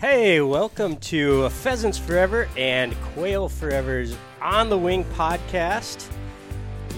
[0.00, 6.08] Hey, welcome to Pheasants Forever and Quail Forever's On the Wing podcast.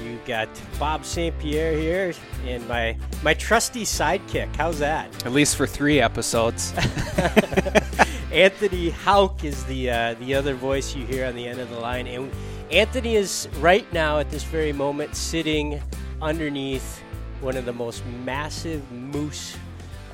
[0.04, 1.36] You got Bob St.
[1.38, 2.12] Pierre here
[2.44, 4.54] and my my trusty sidekick.
[4.56, 5.24] How's that?
[5.24, 6.74] At least for three episodes.
[8.32, 11.80] Anthony Hauk is the uh, the other voice you hear on the end of the
[11.80, 12.30] line, and
[12.70, 15.80] Anthony is right now at this very moment sitting
[16.20, 17.00] underneath
[17.40, 19.56] one of the most massive moose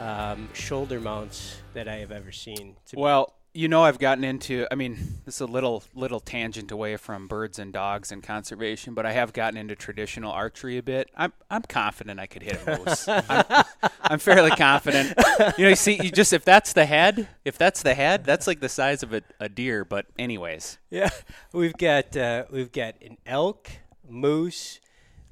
[0.00, 2.76] um, shoulder mounts that I have ever seen.
[2.94, 4.66] Well, you know, I've gotten into.
[4.70, 8.92] I mean, this is a little little tangent away from birds and dogs and conservation,
[8.92, 11.08] but I have gotten into traditional archery a bit.
[11.16, 13.08] I'm I'm confident I could hit a moose.
[13.08, 13.64] I'm,
[14.02, 15.14] I'm, fairly confident.
[15.56, 18.46] You know, you see, you just if that's the head, if that's the head, that's
[18.46, 19.86] like the size of a, a deer.
[19.86, 21.08] But anyways, yeah,
[21.52, 23.70] we've got uh, we've got an elk,
[24.06, 24.80] moose,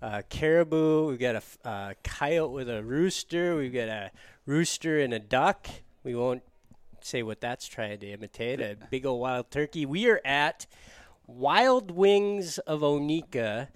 [0.01, 1.09] uh, caribou.
[1.09, 3.55] We've got a uh, coyote with a rooster.
[3.55, 4.11] We've got a
[4.47, 5.69] rooster and a duck.
[6.03, 6.43] We won't
[7.01, 8.61] say what that's trying to imitate.
[8.61, 9.87] A big old wild turkey.
[9.87, 10.67] We are at
[11.27, 13.69] Wild Wings of Oneka,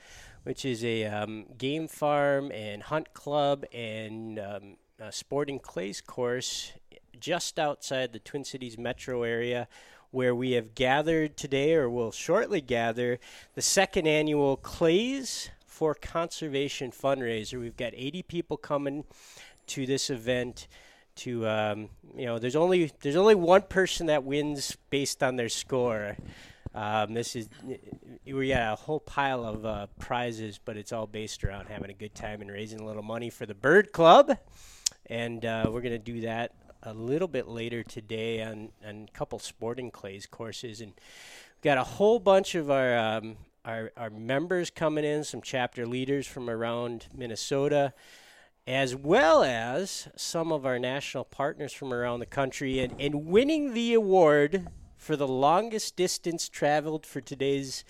[0.42, 4.76] which is a um, game farm and hunt club and um,
[5.10, 6.72] sporting clays course
[7.18, 9.68] just outside the Twin Cities metro area
[10.10, 13.18] where we have gathered today or will shortly gather
[13.54, 17.60] the second annual Clays for Conservation fundraiser.
[17.60, 19.04] We've got 80 people coming
[19.68, 20.68] to this event
[21.18, 25.48] to um, you know there's only there's only one person that wins based on their
[25.48, 26.16] score.
[26.74, 27.48] Um, this is
[28.24, 31.94] we got a whole pile of uh, prizes but it's all based around having a
[31.94, 34.36] good time and raising a little money for the bird club.
[35.06, 39.16] And uh, we're going to do that a little bit later today on, on a
[39.16, 40.80] couple sporting clays courses.
[40.80, 45.42] And we've got a whole bunch of our um, our, our members coming in some
[45.42, 47.92] chapter leaders from around minnesota
[48.68, 52.80] as well as some of our national partners from around the country.
[52.80, 57.82] And, and winning the award for the longest distance traveled for today's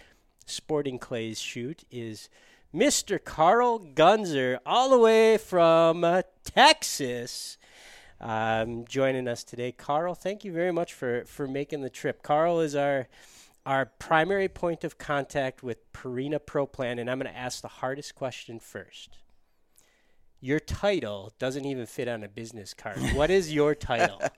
[0.46, 2.28] Sporting Clays shoot is
[2.72, 3.22] Mr.
[3.22, 7.58] Carl Gunzer, all the way from uh, Texas.
[8.20, 10.14] Um, joining us today, Carl.
[10.14, 12.22] Thank you very much for, for making the trip.
[12.22, 13.08] Carl is our
[13.66, 17.68] our primary point of contact with Purina Pro Plan, and I'm going to ask the
[17.68, 19.18] hardest question first
[20.40, 22.98] your title doesn't even fit on a business card.
[23.14, 24.20] what is your title?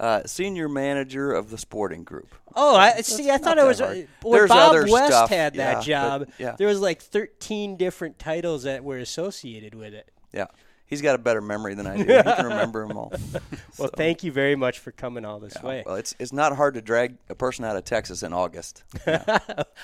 [0.00, 2.34] Uh, senior manager of the sporting group.
[2.56, 3.30] Oh, I see.
[3.30, 6.20] I thought it was uh, when Bob West stuff, had that yeah, job.
[6.26, 6.56] But, yeah.
[6.58, 10.10] There was like 13 different titles that were associated with it.
[10.32, 10.46] Yeah.
[10.92, 12.02] He's got a better memory than I do.
[12.02, 13.12] he can remember them all.
[13.78, 13.90] well, so.
[13.96, 15.82] thank you very much for coming all this yeah, way.
[15.86, 18.84] Well, it's it's not hard to drag a person out of Texas in August.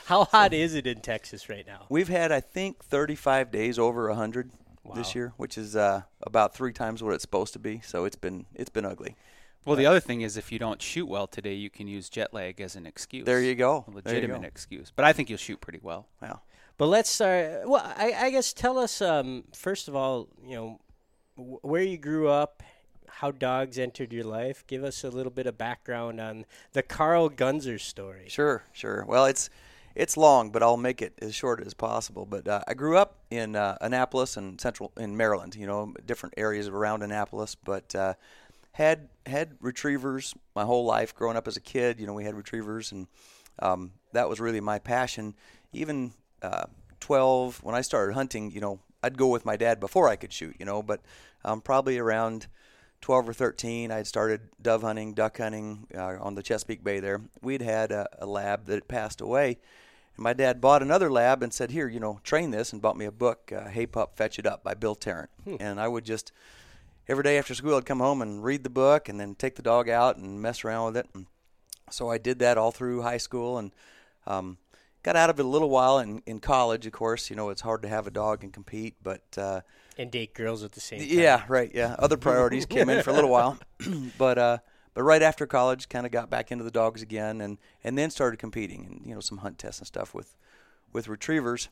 [0.05, 0.56] How hot so.
[0.56, 1.87] is it in Texas right now?
[1.88, 4.50] We've had, I think, 35 days over 100
[4.88, 4.94] wow.
[4.94, 7.81] this year, which is uh, about three times what it's supposed to be.
[7.84, 9.16] So it's been it's been ugly.
[9.65, 12.32] Well, the other thing is, if you don't shoot well today, you can use jet
[12.32, 13.26] lag as an excuse.
[13.26, 13.84] There you go.
[13.87, 14.47] A legitimate go.
[14.47, 14.93] excuse.
[14.94, 16.06] But I think you'll shoot pretty well.
[16.22, 16.41] Wow.
[16.78, 17.69] But let's start.
[17.69, 20.81] Well, I, I guess tell us um, first of all, you know,
[21.37, 22.62] where you grew up,
[23.09, 24.65] how dogs entered your life.
[24.66, 28.26] Give us a little bit of background on the Carl Gunzer story.
[28.28, 29.05] Sure, sure.
[29.06, 29.50] Well, it's
[29.98, 32.25] it's long, but I'll make it as short as possible.
[32.25, 35.56] But uh, I grew up in uh, Annapolis and central in Maryland.
[35.56, 38.14] You know, different areas around Annapolis, but uh,
[38.72, 41.14] had had retrievers my whole life.
[41.14, 43.08] Growing up as a kid, you know, we had retrievers, and
[43.58, 45.34] um, that was really my passion.
[45.72, 46.66] Even uh,
[47.00, 50.32] 12, when I started hunting, you know, I'd go with my dad before I could
[50.32, 50.54] shoot.
[50.60, 51.00] You know, but
[51.44, 52.47] um, probably around
[53.00, 57.20] 12 or 13, I'd started dove hunting, duck hunting uh, on the Chesapeake Bay there.
[57.42, 59.58] We'd had a, a lab that passed away,
[60.18, 62.96] and my dad bought another lab and said, "Here, you know, train this," and bought
[62.96, 65.30] me a book, uh, "Hey Pup, Fetch It Up" by Bill Tarrant.
[65.44, 65.56] Hmm.
[65.60, 66.32] And I would just
[67.08, 69.62] every day after school, I'd come home and read the book, and then take the
[69.62, 71.06] dog out and mess around with it.
[71.14, 71.26] And
[71.88, 73.72] so I did that all through high school, and
[74.26, 74.58] um,
[75.04, 76.84] got out of it a little while in, in college.
[76.84, 79.60] Of course, you know, it's hard to have a dog and compete, but uh,
[79.96, 81.08] and date girls at the same time.
[81.08, 81.70] Yeah, right.
[81.72, 83.56] Yeah, other priorities came in for a little while,
[84.18, 84.38] but.
[84.38, 84.58] Uh,
[84.98, 88.11] but right after college, kind of got back into the dogs again, and and then
[88.11, 90.37] started competing and you know some hunt tests and stuff with
[90.93, 91.69] with retrievers.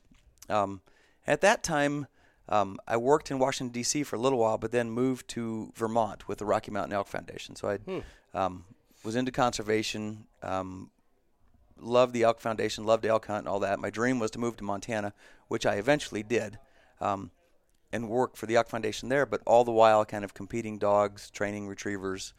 [0.49, 0.81] Um,
[1.27, 2.07] at that time,
[2.49, 4.05] um, I worked in Washington D.C.
[4.05, 7.57] for a little while, but then moved to Vermont with the Rocky Mountain Elk Foundation.
[7.57, 7.99] So I hmm.
[8.33, 8.65] um,
[9.03, 10.29] was into conservation.
[10.45, 10.93] Um,
[11.81, 13.81] loved the Elk Foundation, loved elk hunt and all that.
[13.81, 15.13] My dream was to move to Montana,
[15.49, 16.61] which I eventually did,
[17.01, 17.33] um,
[17.93, 19.27] and work for the Elk Foundation there.
[19.27, 22.33] But all the while, kind of competing dogs, training retrievers,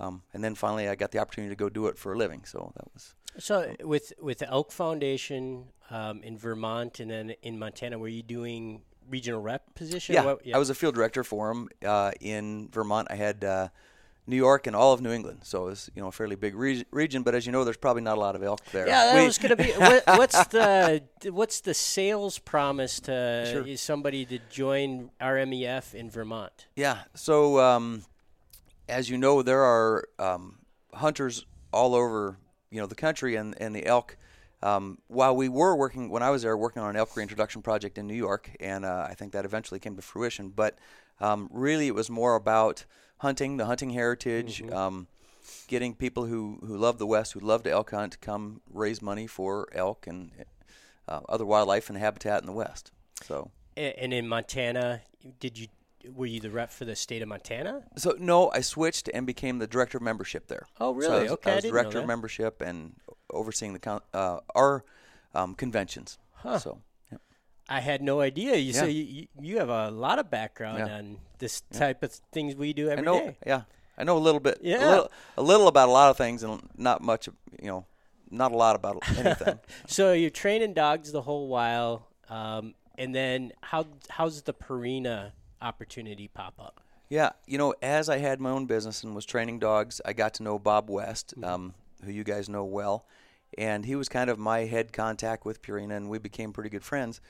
[0.00, 2.44] um, and then finally, I got the opportunity to go do it for a living.
[2.44, 3.14] So that was.
[3.38, 8.22] So with with the Elk Foundation um, in Vermont and then in Montana, were you
[8.22, 10.14] doing regional rep position?
[10.14, 10.56] Yeah, what, yeah.
[10.56, 13.08] I was a field director for them uh, in Vermont.
[13.10, 13.68] I had uh,
[14.26, 15.40] New York and all of New England.
[15.44, 18.02] So it's you know a fairly big re- region, but as you know, there's probably
[18.02, 18.86] not a lot of elk there.
[18.86, 19.70] Yeah, that We- was going to be.
[19.72, 23.76] What, what's the what's the sales promise to Sure.
[23.76, 26.66] somebody to join RMEF in Vermont?
[26.76, 26.98] Yeah.
[27.14, 28.04] So, um,
[28.88, 30.58] as you know, there are um,
[30.94, 32.38] hunters all over,
[32.70, 34.16] you know, the country, and and the elk.
[34.60, 37.96] Um, while we were working, when I was there, working on an elk reintroduction project
[37.96, 40.48] in New York, and uh, I think that eventually came to fruition.
[40.48, 40.78] But
[41.20, 42.84] um, really, it was more about
[43.18, 45.06] hunting, the hunting heritage, um,
[45.68, 49.00] getting people who who love the West, who love to elk hunt, to come raise
[49.00, 50.32] money for elk and
[51.06, 52.90] uh, other wildlife and habitat in the West.
[53.22, 53.50] So.
[53.76, 55.02] And in Montana,
[55.38, 55.68] did you
[56.14, 57.82] were you the rep for the state of Montana?
[57.96, 60.66] So no, I switched and became the director of membership there.
[60.80, 61.18] Oh, So really?
[61.20, 62.94] I was, Okay, I I was know director of membership and
[63.30, 64.84] overseeing the con- uh, our
[65.34, 66.18] um, conventions.
[66.34, 66.58] Huh.
[66.58, 66.80] So
[67.12, 67.18] yeah.
[67.68, 68.56] I had no idea.
[68.56, 68.80] You Yeah.
[68.80, 70.96] say you, you- have a lot of background Yeah.
[70.98, 73.18] on this type of things we do I know.
[73.18, 73.36] day.
[73.46, 73.62] Yeah,
[73.96, 74.58] I know a little bit.
[74.62, 74.78] Yeah.
[74.78, 77.28] a little, a little about a lot of things and not much.
[77.60, 77.86] You know,
[78.30, 79.58] not a lot about anything.
[79.86, 86.28] So you're training dogs the whole while, um, and then how how's the Purina opportunity
[86.28, 86.80] pop up?
[87.08, 90.34] Yeah, you know, as I had my own business and was training dogs, I got
[90.34, 91.44] to know Bob West, Mm-hmm.
[91.44, 91.74] um,
[92.04, 93.06] who you guys know well,
[93.56, 96.84] and he was kind of my head contact with Purina, and we became pretty good
[96.84, 97.20] friends.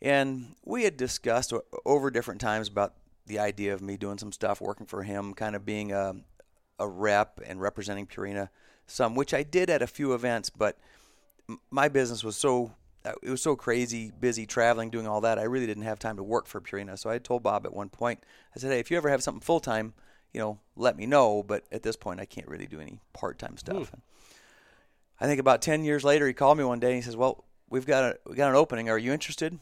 [0.00, 1.52] And we had discussed
[1.84, 2.94] over different times about
[3.26, 6.14] the idea of me doing some stuff, working for him, kind of being a,
[6.78, 8.50] a rep and representing Purina
[8.86, 10.78] some, which I did at a few events, but
[11.70, 12.72] my business was so
[13.04, 15.38] it was so crazy, busy traveling, doing all that.
[15.38, 16.98] I really didn't have time to work for Purina.
[16.98, 18.24] So I told Bob at one point,
[18.54, 19.94] I said, "Hey, if you ever have something full time,
[20.32, 21.42] you know, let me know.
[21.42, 23.92] But at this point, I can't really do any part time stuff."
[25.20, 27.44] I think about ten years later, he called me one day and he says, "Well,
[27.68, 28.88] we've got a we got an opening.
[28.88, 29.58] Are you interested?"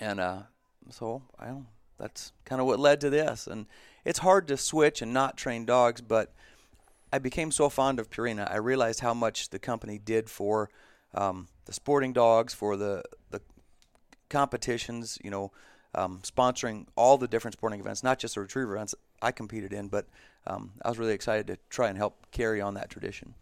[0.00, 0.42] And uh,
[0.90, 1.66] so I don't.
[1.98, 3.46] That's kind of what led to this.
[3.46, 3.66] And
[4.04, 6.32] it's hard to switch and not train dogs, but
[7.14, 10.68] I became so fond of Purina, I realized how much the company did for
[11.14, 13.40] um, the sporting dogs, for the the
[14.28, 15.18] competitions.
[15.22, 15.52] You know,
[15.94, 19.88] um, sponsoring all the different sporting events, not just the retriever events I competed in,
[19.88, 20.06] but
[20.46, 23.34] um, I was really excited to try and help carry on that tradition.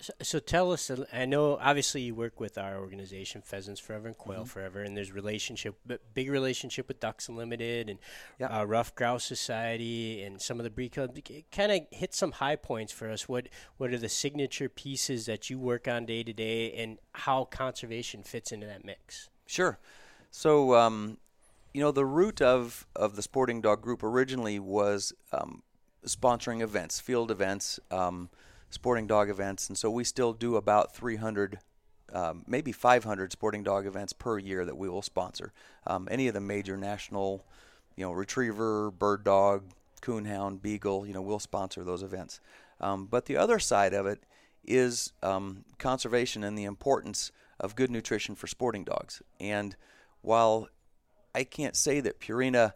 [0.00, 0.90] So, so tell us.
[1.12, 5.12] I know obviously you work with our organization, Pheasants Forever and Quail Forever, and there's
[5.12, 5.76] relationship,
[6.14, 7.98] big relationship with Ducks Unlimited and
[8.38, 8.60] Yeah.
[8.60, 11.20] uh, Ruffed Grouse Society and some of the breed clubs.
[11.52, 13.28] Kind of hit some high points for us.
[13.28, 17.44] What what are the signature pieces that you work on day to day, and how
[17.44, 19.28] conservation fits into that mix?
[19.46, 19.78] Sure.
[20.30, 21.18] So, um,
[21.74, 25.62] you know, the root of, of the sporting dog group originally was um,
[26.06, 28.30] sponsoring events, field events, um,
[28.70, 31.58] sporting dog events, and so we still do about 300,
[32.12, 35.52] um, maybe 500 sporting dog events per year that we will sponsor.
[35.86, 37.44] Um, any of the major national,
[37.96, 39.64] you know, retriever, bird dog,
[40.00, 42.40] coonhound, beagle, you know, we'll sponsor those events.
[42.80, 44.22] Um, but the other side of it
[44.64, 49.22] is um, conservation and the importance of good nutrition for sporting dogs.
[49.38, 49.76] And
[50.22, 50.68] while
[51.34, 52.72] I can't say that Purina,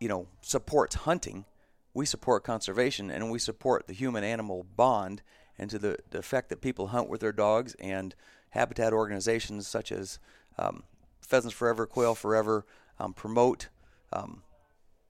[0.00, 1.44] you know, supports hunting,
[1.94, 5.22] we support conservation and we support the human animal bond
[5.58, 8.14] and to the, the effect that people hunt with their dogs and
[8.50, 10.18] habitat organizations such as
[10.58, 10.82] um,
[11.20, 12.64] Pheasants Forever, Quail Forever
[12.98, 13.68] um, promote,
[14.12, 14.42] um,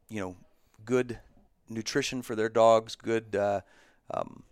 [0.08, 0.37] you know,
[0.84, 1.19] good
[1.69, 3.61] nutrition for their dogs, good uh,
[4.12, 4.43] um,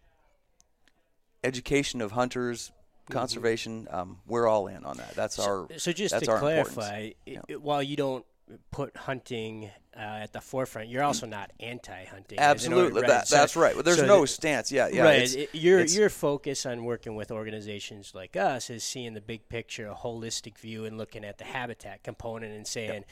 [1.44, 2.72] education of hunters,
[3.08, 3.88] conservation.
[3.90, 5.14] Um, we're all in on that.
[5.14, 7.40] That's our So just to clarify, i Yeah.
[7.56, 8.25] while you don't
[8.70, 9.70] put hunting
[10.00, 12.38] uh, at the forefront, you're also not anti-hunting.
[12.38, 13.75] as an org- Absolutely, that, So- that's right.
[13.75, 14.73] Well, there's so no stance.
[14.73, 15.02] Yeah, yeah.
[15.02, 15.23] right.
[15.23, 19.21] it's- it- your it's- your focus on working with organizations like us is seeing the
[19.21, 23.04] big picture, a holistic view, and looking at the habitat component and saying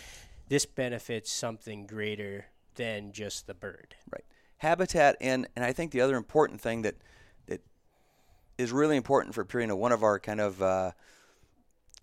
[0.48, 3.94] this benefits something greater than just the bird.
[4.10, 4.24] Right.
[4.58, 6.94] Habitat and and I think the other important thing that
[7.46, 7.60] that
[8.56, 10.92] is really important for Purina, one of our kind of uh,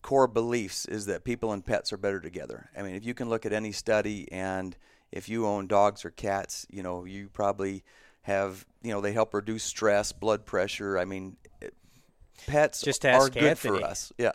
[0.05, 2.69] core beliefs is that people and pets are better together.
[2.77, 4.77] I mean, if you can look at any study and
[5.11, 7.83] if you own dogs or cats, you know, you probably
[8.21, 10.99] have, you know, they help reduce stress, blood pressure.
[10.99, 11.73] I mean, it,
[12.45, 13.79] pets Just are ask good Anthony.
[13.79, 14.13] for us.
[14.19, 14.33] Yeah.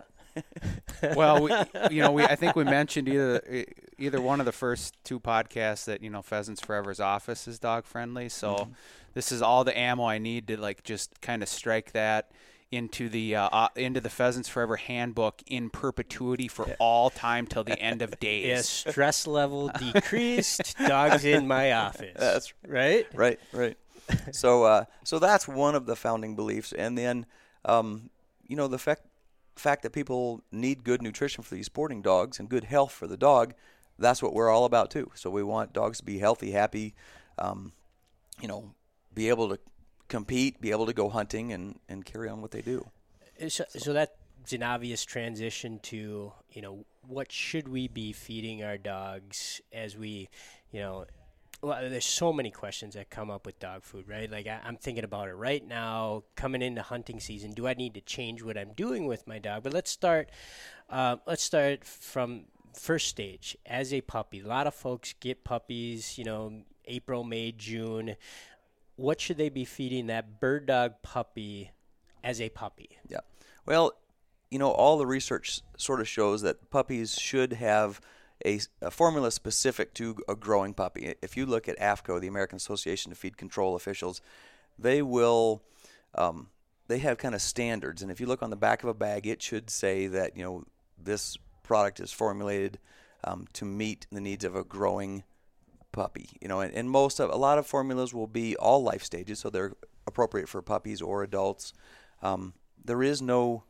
[1.15, 1.53] well, we,
[1.95, 3.65] you know, we I think we mentioned either
[3.97, 7.85] either one of the first two podcasts that you know Pheasants Forever's office is dog
[7.85, 8.29] friendly.
[8.29, 8.73] So mm-hmm.
[9.15, 12.33] this is all the ammo I need to like just kind of strike that
[12.71, 17.65] into the uh, uh, into the Pheasants Forever handbook in perpetuity for all time till
[17.65, 18.47] the end of days.
[18.47, 20.77] Yes, stress level decreased.
[20.87, 22.17] dogs in my office.
[22.17, 23.07] That's right.
[23.15, 23.77] right, right.
[24.33, 27.27] so, uh, so that's one of the founding beliefs, and then,
[27.65, 28.11] um,
[28.47, 29.03] you know, the fact
[29.57, 33.17] fact that people need good nutrition for these sporting dogs and good health for the
[33.17, 33.55] dog.
[33.99, 35.11] That's what we're all about too.
[35.15, 36.95] So we want dogs to be healthy, happy,
[37.39, 37.73] um,
[38.41, 38.75] you know,
[39.13, 39.59] be able to
[40.11, 42.87] compete, be able to go hunting, and, and carry on what they do.
[43.49, 44.13] So, so that's
[44.53, 50.29] an obvious transition to you know what should we be feeding our dogs as we
[50.73, 51.07] you know
[51.63, 54.31] well, there's so many questions that come up with dog food, right?
[54.31, 57.53] Like I, am thinking about it right now, coming into hunting season.
[57.53, 59.65] Do I need to change what I'm doing with my dog?
[59.65, 60.31] But let's start.
[60.89, 64.41] Uh, let's start from first stage as a puppy.
[64.41, 68.17] A lot of folks get puppies, you know, April, May, June.
[69.01, 71.71] What should they be feeding that bird dog puppy
[72.23, 72.99] as a puppy?
[73.09, 73.21] Yeah.
[73.65, 73.95] Well,
[74.51, 78.01] you know, all the research sort of shows that puppies should have
[78.45, 81.15] a, a, formula specific to a growing puppy.
[81.23, 84.21] If you look at AAFCO, the American Association of Feed Control Officials,
[84.79, 85.63] they will
[86.15, 86.49] um,
[86.89, 89.27] they have kind of standards, and if you look on the back of a bag,
[89.27, 90.65] it should say that you know
[91.03, 92.79] this product is formulated
[93.25, 95.23] um, to meet the needs of a growing
[95.93, 96.29] puppy.
[96.41, 99.39] You know, and, and most of a lot of formulas will be all life stages,
[99.39, 99.75] so they're
[100.07, 101.73] appropriate for puppies or adults.
[102.23, 102.55] Um,
[102.85, 103.65] there is no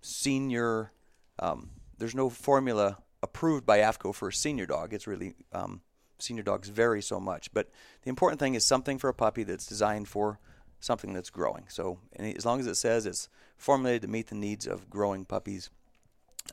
[0.00, 0.92] senior.
[1.38, 4.92] Um, there's no formula approved by AAFCO for a senior dog.
[4.92, 5.80] It's really um,
[6.18, 7.70] senior dogs vary so much, but
[8.02, 10.38] the important thing is something for a puppy that's designed for
[10.80, 11.64] something that's growing.
[11.68, 15.70] So as long as it says it's formulated to meet the needs of growing puppies,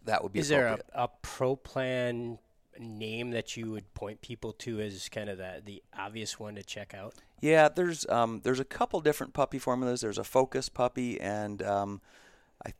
[0.05, 0.39] that would be.
[0.39, 2.39] Is there a, a pro plan
[2.79, 6.63] name that you would point people to as kind of the the obvious one to
[6.63, 7.15] check out?
[7.41, 10.01] Yeah, there's um, there's a couple different puppy formulas.
[10.01, 12.01] There's a Focus puppy and um,
[12.65, 12.71] I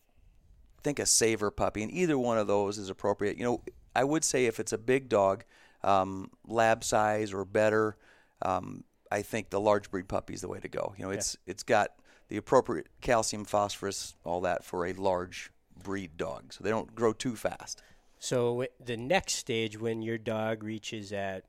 [0.83, 3.37] think a Savor puppy, and either one of those is appropriate.
[3.37, 3.61] You know,
[3.95, 5.43] I would say if it's a big dog,
[5.83, 7.97] um, lab size or better,
[8.41, 10.93] um, I think the large breed puppy is the way to go.
[10.97, 11.51] You know, it's yeah.
[11.51, 11.89] it's got
[12.29, 15.51] the appropriate calcium, phosphorus, all that for a large
[15.83, 17.81] breed dog, so they don't grow too fast.
[18.23, 21.43] So the next stage, when your dog reaches at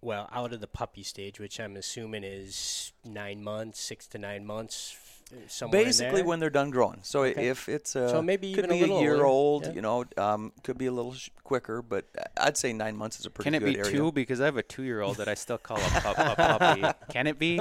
[0.00, 4.44] well, out of the puppy stage, which I'm assuming is nine months, six to nine
[4.44, 4.96] months
[5.46, 5.84] somewhere.
[5.84, 6.98] Basically, when they're done growing.
[7.02, 7.46] So okay.
[7.46, 9.26] if it's a, so maybe could be a, a year older.
[9.26, 9.72] old, yeah.
[9.74, 12.04] you know, um, could be a little sh- quicker, but
[12.36, 13.48] I'd say nine months is a pretty.
[13.48, 13.74] Good area.
[13.74, 13.98] Can it be area.
[13.98, 14.10] two?
[14.10, 16.82] Because I have a two-year-old that I still call a, pup, a puppy.
[17.12, 17.60] Can it be,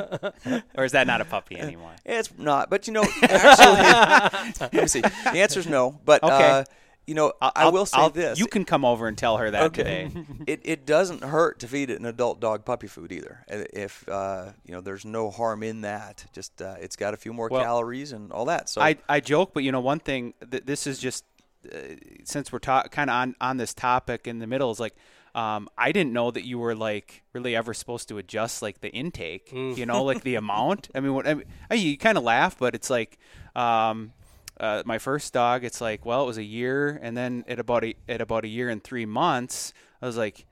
[0.75, 1.94] or is that not a puppy anymore?
[2.03, 5.01] It's not, but you know, actually, let me see.
[5.01, 6.50] The answer is no, but okay.
[6.50, 6.63] Uh,
[7.07, 8.39] you know, I'll, I will say I'll, this.
[8.39, 10.09] You can come over and tell her that okay.
[10.09, 10.25] today.
[10.47, 13.45] it it doesn't hurt to feed it an adult dog puppy food either.
[13.47, 16.25] If uh, you know, there's no harm in that.
[16.33, 18.69] Just uh, it's got a few more well, calories and all that.
[18.69, 21.25] So I I joke, but you know, one thing th- this is just
[21.71, 21.77] uh,
[22.24, 24.95] since we're ta- kind of on on this topic in the middle is like.
[25.35, 28.88] Um, I didn't know that you were like really ever supposed to adjust like the
[28.88, 29.75] intake, mm.
[29.75, 30.88] you know, like the amount.
[30.95, 33.19] I mean, what I mean, you kind of laugh, but it's like,
[33.53, 34.13] um,
[34.59, 37.83] uh, my first dog, it's like, well, it was a year, and then at about
[37.83, 40.45] a at about a year and three months, I was like,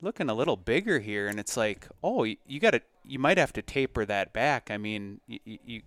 [0.00, 3.38] looking a little bigger here, and it's like, oh, you, you got to, you might
[3.38, 4.70] have to taper that back.
[4.70, 5.82] I mean, you, you,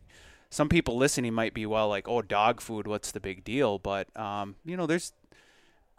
[0.50, 3.80] some people listening might be well, like, oh, dog food, what's the big deal?
[3.80, 5.14] But um, you know, there's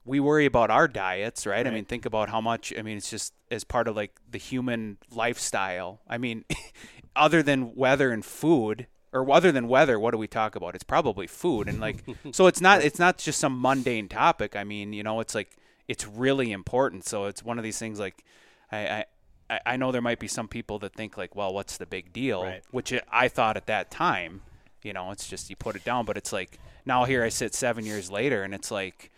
[0.05, 1.57] we worry about our diets, right?
[1.57, 1.67] right?
[1.67, 2.73] I mean, think about how much.
[2.79, 6.01] I mean, it's just as part of like the human lifestyle.
[6.09, 6.45] I mean,
[7.17, 10.75] other than weather and food, or other than weather, what do we talk about?
[10.75, 14.57] It's probably food, and like, so it's not it's not just some mundane topic.
[14.57, 15.57] I mean, you know, it's like
[15.89, 17.07] it's really important.
[17.07, 18.25] So it's one of these things like,
[18.73, 19.05] I
[19.49, 22.13] I, I know there might be some people that think like, well, what's the big
[22.13, 22.43] deal?
[22.45, 22.63] Right.
[22.73, 24.43] Which I thought at that time,
[24.83, 27.55] you know, it's just you put it down, but it's like now here I sit
[27.55, 29.13] seven years later, and it's like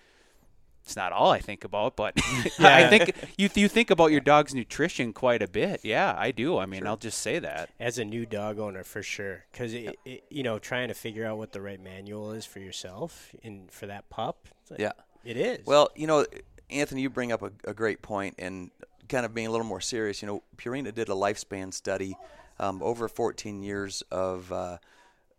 [0.86, 2.14] it's not all I think about, but
[2.60, 2.76] yeah.
[2.76, 5.80] I think you you think about your dog's nutrition quite a bit.
[5.82, 6.58] Yeah, I do.
[6.58, 6.88] I mean, sure.
[6.88, 10.86] I'll just say that as a new dog owner for sure, because you know trying
[10.86, 14.46] to figure out what the right manual is for yourself and for that pup.
[14.70, 14.92] Like, yeah,
[15.24, 15.66] it is.
[15.66, 16.24] Well, you know,
[16.70, 18.70] Anthony, you bring up a, a, great point, and
[19.08, 20.22] kind of being a little more serious.
[20.22, 22.16] You know, Purina did a lifespan study
[22.60, 24.78] um, over 14 years of uh,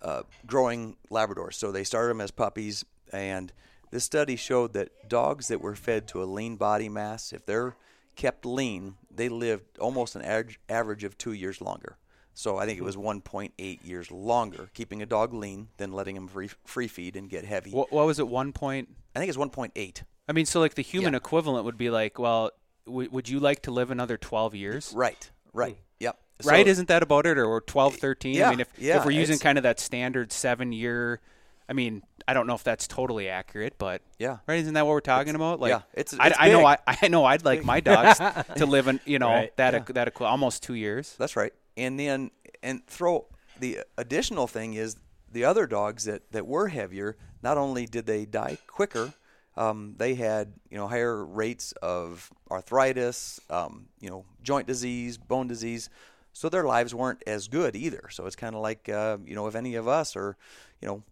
[0.02, 1.54] uh, growing Labradors.
[1.54, 3.54] So they started them as puppies and
[3.92, 7.76] this study showed that dogs that were fed to a lean body mass, if they're
[8.16, 11.98] kept lean, they lived almost an average, average of two years longer.
[12.34, 16.28] So I think it was 1.8 years longer keeping a dog lean than letting him
[16.28, 17.72] free, free feed and get heavy.
[17.72, 18.28] What, what was it?
[18.28, 18.90] One point?
[19.16, 20.04] I think it's 1.8.
[20.28, 21.18] I mean, so like the human yeah.
[21.18, 22.52] equivalent would be like, well,
[22.86, 24.94] w- would you like to live another 12 years?
[24.96, 25.32] Right.
[25.54, 25.78] Right.
[25.78, 25.82] Mm.
[26.00, 26.20] Yep.
[26.44, 26.68] Right?
[26.68, 27.40] Isn't that about it?
[27.40, 28.36] Or 12, 13?
[28.36, 31.20] Yeah, I mean, if, yeah, if we're using kind of that standard seven year
[31.70, 34.60] I mean, I don't know if that's totally accurate, but yeah, right?
[34.60, 35.62] Isn't that what we're talking it's, about?
[35.62, 38.20] Like, yeah, it's, it's I, I, know I, I know I'd like my dogs
[38.58, 39.56] to live in you know right.
[39.58, 39.94] that yeah.
[39.94, 41.16] that almost two years.
[41.18, 41.54] That's right.
[41.78, 42.32] And then
[42.62, 43.28] and throw
[43.60, 44.98] the additional thing is
[45.32, 47.16] the other dogs that that were heavier.
[47.42, 49.14] Not only did they die quicker,
[49.56, 55.48] um, they had you know higher rates of arthritis, um, you know joint disease, bone
[55.48, 55.90] disease.
[56.34, 58.10] so their lives weren't as good either.
[58.12, 60.36] So it's kind of like uh, you know if any of us are
[60.82, 61.04] you know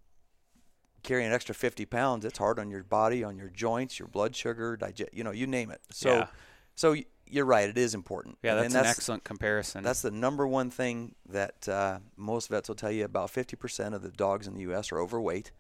[1.05, 4.35] carrying an extra 50 pounds, it's hard on your body, on your joints, your blood
[4.35, 5.79] sugar, digest, you know, you name it.
[5.91, 6.27] So, Yeah.
[6.75, 6.95] so
[7.27, 8.37] you're right, it is important.
[8.43, 9.83] Yeah, And- that's, an excellent comparison.
[9.83, 13.05] That's the number one thing that uh, most vets will tell you.
[13.05, 14.91] About 50% of the dogs in the U.S.
[14.91, 15.51] are overweight,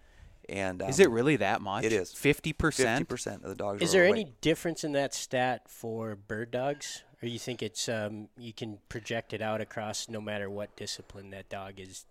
[0.49, 1.83] and um, Is it really that much?
[1.85, 2.11] it is.
[2.13, 3.07] Fifty percent.
[3.07, 3.81] 50% of the dogs.
[3.81, 4.25] Is are there overweight.
[4.27, 8.77] any difference in that stat for bird dogs, or you think it's um, you can
[8.89, 12.05] project it out across no matter what discipline that dog is?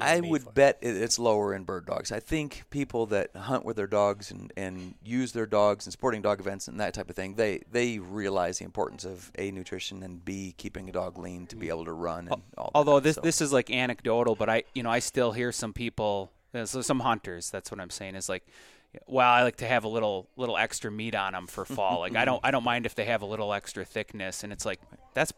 [0.00, 0.52] I would for?
[0.52, 2.12] bet it's lower in bird dogs.
[2.12, 6.22] I think people that hunt with their dogs and, and use their dogs in sporting
[6.22, 10.02] dog events and that type of thing, they, they realize the importance of A, nutrition,
[10.02, 13.04] and B, keeping a dog lean to be able to run and all Although that.
[13.04, 16.30] this So- this is like anecdotal, but I you know I still hear some people,
[16.54, 17.50] uh, so some hunters.
[17.50, 18.46] That's what I'm saying is like,
[19.06, 22.00] well, I like to have a little little extra meat on them for fall.
[22.00, 24.64] like I don't I don't mind if they have a little extra thickness, and it's
[24.64, 24.80] like
[25.14, 25.32] that's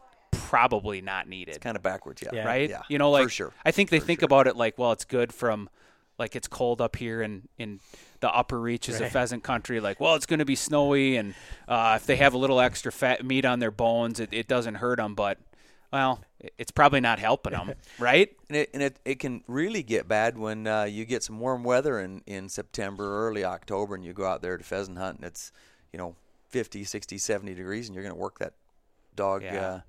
[0.49, 1.61] probably not needed.
[1.61, 2.29] kind of backwards, yeah.
[2.33, 2.45] Yeah.
[2.45, 2.69] right?
[2.69, 3.53] Yeah, You know, like for sure.
[3.63, 4.25] I think they For think sure.
[4.25, 5.69] about it like, well, it's good from
[6.17, 7.79] like it's cold up here in in
[8.19, 9.05] the upper reaches Right.
[9.05, 9.79] of pheasant country.
[9.79, 11.33] Like, well, it's going to be snowy, and
[11.67, 14.75] uh, if they have a little extra fat meat on their bones, it, it doesn't
[14.75, 15.15] hurt them.
[15.15, 15.37] But
[15.93, 16.21] well,
[16.57, 18.35] it's probably not helping them, right?
[18.49, 21.63] And it, and it, it can really get bad when uh, you get some warm
[21.63, 25.25] weather in, in September early October and you go out there to pheasant hunt and
[25.25, 25.51] it's,
[25.93, 26.15] you know,
[26.49, 28.53] 50, 60, 70 degrees and you're going to work that
[29.15, 29.65] dog Yeah.
[29.67, 29.79] uh,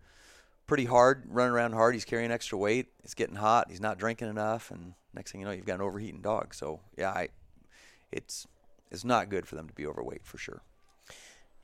[0.70, 1.94] pretty hard, running around hard.
[1.94, 2.86] He's carrying extra weight.
[3.02, 3.68] It's getting hot.
[3.68, 4.70] He's not drinking enough.
[4.70, 6.54] And next thing you know, you've got an overheating dog.
[6.54, 7.30] So, yeah, I,
[8.12, 8.46] it's,
[8.88, 10.62] it's not good for them to be overweight for sure.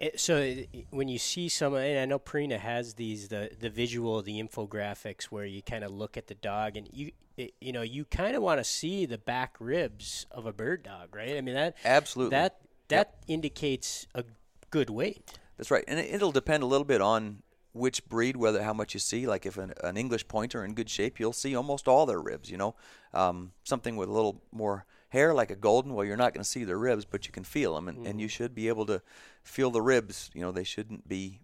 [0.00, 3.70] It, so it, when you see some, and I know Purina has these the the
[3.70, 7.72] visual, the infographics where you kind of look at the dog and you it, you
[7.72, 11.36] know you kind of want to see the back ribs of a bird dog, right?
[11.36, 12.32] I mean that Absolutely.
[12.32, 12.58] that
[12.88, 14.24] that indicates a
[14.70, 15.22] good weight.
[15.56, 17.42] That's right, and it- it'll depend a little bit on
[17.76, 19.26] which breed, whether how much you see.
[19.26, 22.50] Like if an, an English Pointer in good shape, you'll see almost all their ribs.
[22.50, 22.74] You know,
[23.12, 26.48] um, something with a little more hair, like a Golden, well, you're not going to
[26.48, 29.00] see their ribs, but you can feel them, and, and you should be able to
[29.42, 30.30] feel the ribs.
[30.34, 31.40] You know, they shouldn't be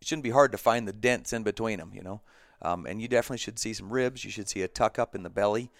[0.00, 1.92] it shouldn't be hard to find the dents in between them.
[1.94, 2.20] You know,
[2.62, 4.24] um, and you definitely should see some ribs.
[4.24, 5.70] You should see a tuck up in the belly.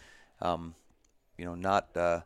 [0.40, 0.75] Um,
[1.38, 2.20] you know, not uh,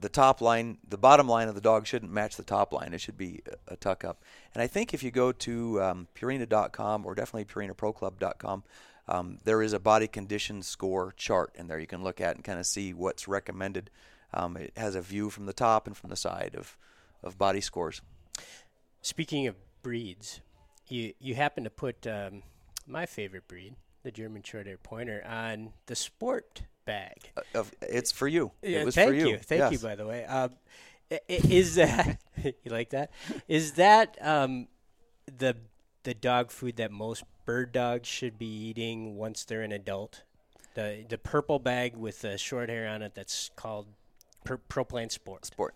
[0.00, 2.94] the top line, the bottom line of the dog shouldn't match the top line.
[2.94, 4.22] It should be a, a tuck up.
[4.54, 8.64] And I think if you go to um, Purina.com or definitely PurinaProClub.com,
[9.08, 12.44] um, there is a body condition score chart in there you can look at and
[12.44, 13.90] kind of see what's recommended.
[14.34, 16.76] Um, it has a view from the top and from the side of,
[17.22, 18.02] of body scores.
[19.00, 20.40] Speaking of breeds,
[20.88, 22.42] you you happen to put um,
[22.86, 27.30] my favorite breed, the German Shorthair Pointer, on the sport bag.
[27.54, 28.50] Uh, it's for you.
[28.62, 29.36] Yeah, it was thank for you.
[29.36, 30.24] Thank you, by the way.
[30.24, 30.52] Um,
[31.28, 33.10] is that you like that?
[33.46, 34.68] Is that um,
[35.26, 35.56] the
[36.04, 40.22] the dog food that most bird dogs should be eating once they're an adult?
[40.74, 43.86] The the purple bag with the short hair on it that's called
[44.44, 45.44] per, ProPlan Sport.
[45.44, 45.74] sport.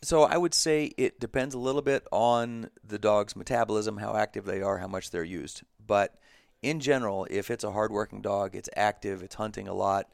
[0.00, 4.44] So I would say it depends a little bit on the dog's metabolism, how active
[4.44, 5.62] they are, how much they're used.
[5.86, 6.14] But
[6.62, 10.08] in general, if it's a hardworking dog, it's active, it's hunting a lot,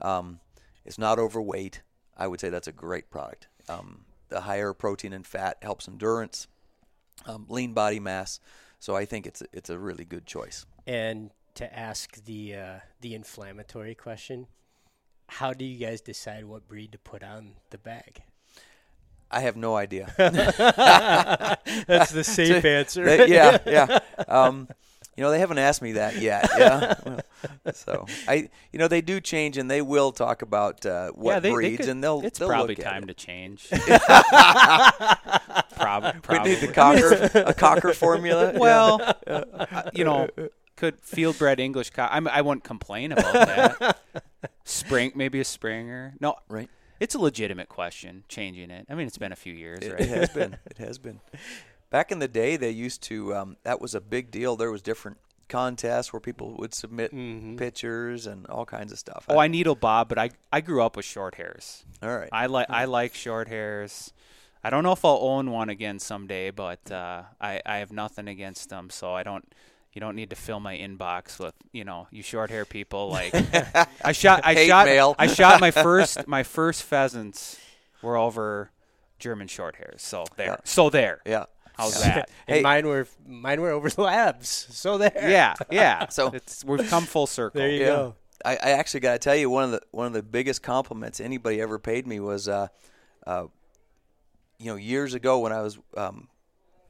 [0.00, 0.40] um,
[0.84, 1.82] it's not overweight,
[2.16, 3.48] I would say that's a great product.
[3.68, 6.48] Um, the higher protein and fat helps endurance,
[7.26, 8.40] um, lean body mass.
[8.78, 10.66] So I think it's a, it's a really good choice.
[10.86, 14.46] And to ask the uh, the inflammatory question,
[15.28, 18.22] how do you guys decide what breed to put on the bag?
[19.30, 20.12] I have no idea.
[20.16, 23.26] That's the safe answer.
[23.26, 23.98] Yeah, yeah.
[24.28, 24.68] Um,
[25.16, 26.48] you know, they haven't asked me that yet.
[26.58, 26.94] Yeah.
[27.74, 31.40] so I, you know, they do change, and they will talk about uh, what yeah,
[31.40, 32.22] they, they breeds, could- and they'll.
[32.24, 33.06] It's they'll probably look at time it.
[33.08, 33.68] to change.
[35.76, 36.50] Prob- We probably.
[36.52, 38.52] need the cocker, a cocker formula.
[38.56, 40.28] Well, uh, you know,
[40.76, 42.10] could field bred English cock.
[42.12, 43.98] I'm, I wouldn't complain about that.
[44.64, 46.14] Spring, maybe a Springer.
[46.20, 46.68] No, right.
[47.00, 48.24] it's a legitimate question.
[48.28, 48.86] Changing it.
[48.88, 50.00] I mean, it's been a few years, right?
[50.00, 50.56] it has been.
[50.66, 51.20] It has been.
[51.94, 53.32] Back in the day, they used to.
[53.36, 54.56] Um, that was a big deal.
[54.56, 55.16] There was different
[55.48, 57.12] contests where people would submit
[57.56, 59.26] pictures and all kinds of stuff.
[59.28, 61.84] Oh, I needle bob, but I I grew up with short hairs.
[62.02, 62.28] all right.
[62.32, 64.12] I like I like short hairs.
[64.64, 68.26] I don't know if I'll own one again someday, but uh, I I have nothing
[68.26, 69.46] against them, so I don't.
[69.92, 73.08] You don't need to fill my inbox with you know you short hair people.
[73.08, 73.32] Like
[74.04, 75.14] I shot I Hate shot mail.
[75.16, 77.56] I shot my first my first pheasants
[78.02, 78.72] were over
[79.20, 80.02] German short hairs.
[80.02, 80.46] So there.
[80.46, 80.56] Yeah.
[80.64, 81.20] So there.
[81.24, 81.44] yeah.
[81.76, 82.14] How's Yeah.
[82.14, 82.30] that?
[82.46, 82.62] And Hey.
[82.62, 84.66] mine were mine were over the labs.
[84.72, 85.12] So there.
[85.14, 86.08] Yeah, yeah.
[86.10, 87.58] So- it's we've come full circle.
[87.60, 87.86] There you Yeah.
[87.86, 88.14] go.
[88.44, 91.18] I, I actually got to tell you one of the one of the biggest compliments
[91.20, 92.68] anybody ever paid me was, uh,
[93.26, 93.46] uh,
[94.58, 96.28] you know, years ago when I was um,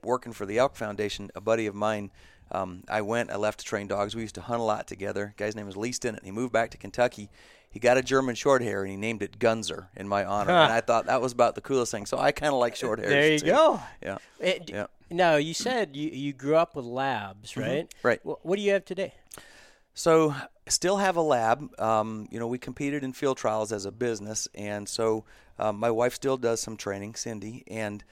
[0.02, 2.10] working for the Elk Foundation, a buddy of mine
[2.52, 3.30] um, I went.
[3.30, 4.14] I left to train dogs.
[4.14, 5.32] We used to hunt a lot together.
[5.36, 6.24] guy's name was Lee Stinnett.
[6.24, 7.30] He moved back to Kentucky.
[7.74, 10.52] He got a German short hair and he named it Gunzer in my honor.
[10.52, 10.62] Huh.
[10.62, 12.06] And I thought that was about the coolest thing.
[12.06, 13.10] So I kind of like short hairs.
[13.10, 13.46] There you too.
[13.46, 13.80] go.
[14.00, 14.18] Yeah.
[14.38, 14.86] It- Yeah.
[15.10, 17.92] Now you said you, you grew up with labs, right?
[18.02, 18.20] Right.
[18.22, 19.14] Wh- what do you have today?
[19.92, 20.34] So
[20.68, 21.78] still have a lab.
[21.80, 25.24] Um, you know, we competed in field trials as a business, and so
[25.58, 28.02] um, my wife still does some training, Cindy, and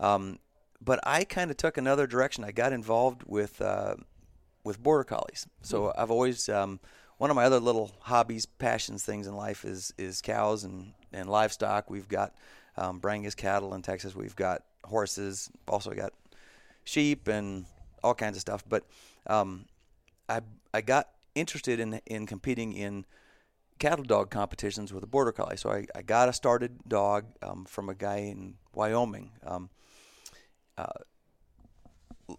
[0.00, 0.38] um,
[0.80, 2.42] but I kind of took another direction.
[2.42, 3.96] I got involved with uh,
[4.64, 5.46] with border collies.
[5.62, 6.80] So I've always um,
[7.20, 11.28] one of my other little hobbies, passions, things in life is is cows and and
[11.28, 11.90] livestock.
[11.90, 12.34] We've got
[12.78, 14.16] um, Brangus cattle in Texas.
[14.16, 15.50] We've got horses.
[15.68, 16.14] Also got
[16.84, 17.66] sheep and
[18.02, 18.64] all kinds of stuff.
[18.66, 18.84] But
[19.26, 19.66] um,
[20.30, 20.40] I
[20.72, 23.04] I got interested in in competing in
[23.78, 25.58] cattle dog competitions with a border collie.
[25.58, 29.32] So I, I got a started dog um, from a guy in Wyoming.
[29.44, 29.68] Um,
[30.78, 30.86] uh,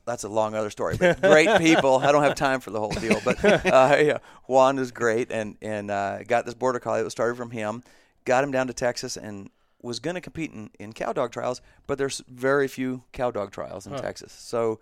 [0.05, 1.97] that's a long other story, but great people.
[1.97, 5.57] I don't have time for the whole deal, but uh, yeah, Juan is great, and
[5.61, 7.83] and uh, got this border collie that was started from him.
[8.25, 9.49] Got him down to Texas and
[9.81, 13.51] was going to compete in, in cow dog trials, but there's very few cow dog
[13.51, 14.31] trials in Texas.
[14.31, 14.79] So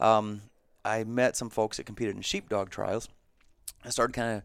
[0.00, 0.42] um,
[0.84, 3.08] I met some folks that competed in sheepdog trials.
[3.84, 4.42] I started kind of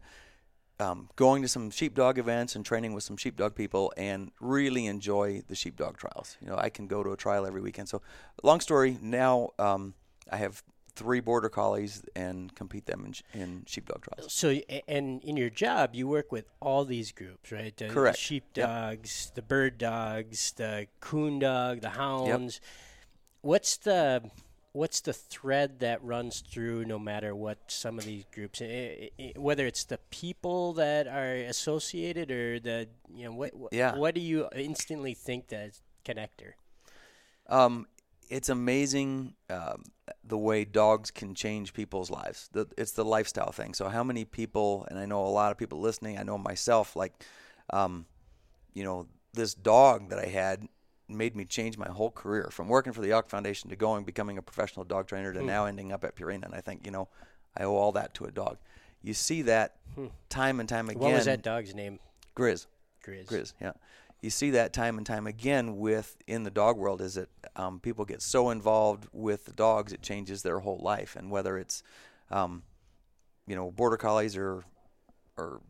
[0.80, 5.42] um, going to some sheepdog events and training with some sheepdog people, and really enjoy
[5.48, 6.36] the sheepdog trials.
[6.40, 7.88] You know, I can go to a trial every weekend.
[7.88, 8.02] So,
[8.42, 8.98] long story.
[9.00, 9.94] Now um,
[10.30, 10.62] I have
[10.94, 14.32] three border collies and compete them in, in sheepdog trials.
[14.32, 14.50] So,
[14.86, 17.76] and in your job, you work with all these groups, right?
[17.76, 18.16] The, Correct.
[18.16, 22.60] The sheepdogs, the bird dogs, the coon dog, the hounds.
[22.62, 22.70] Yep.
[23.42, 24.30] What's the
[24.72, 29.08] what's the thread that runs through no matter what some of these groups, eh, eh,
[29.20, 33.96] eh, whether it's the people that are associated or the you know what what, Yeah.
[33.96, 36.54] what do you instantly think that connector?
[37.48, 37.86] Um,
[38.28, 39.84] it's amazing um,
[40.22, 42.48] the way dogs can change people's lives.
[42.52, 43.74] The, it's the lifestyle thing.
[43.74, 46.18] So how many people, and I know a lot of people listening.
[46.18, 46.96] I know myself.
[46.96, 47.12] Like,
[47.70, 48.06] um,
[48.72, 50.68] you know, this dog that I had
[51.08, 54.38] made me change my whole career from working for the Elk Foundation to going becoming
[54.38, 56.44] a professional dog trainer to now ending up at Purina.
[56.44, 57.08] And I think you know,
[57.56, 58.58] I owe all that to a dog.
[59.02, 59.76] You see that
[60.30, 61.02] time and time again.
[61.02, 62.00] What was that dog's name?
[62.36, 62.66] Grizz.
[63.06, 63.26] Grizz.
[63.26, 63.72] Grizz, yeah.
[64.24, 67.78] You see that time and time again with in the dog world is that um,
[67.78, 71.82] people get so involved with the dogs it changes their whole life, and whether it's
[72.30, 72.62] um,
[73.46, 74.64] you know border collies or
[75.36, 75.60] or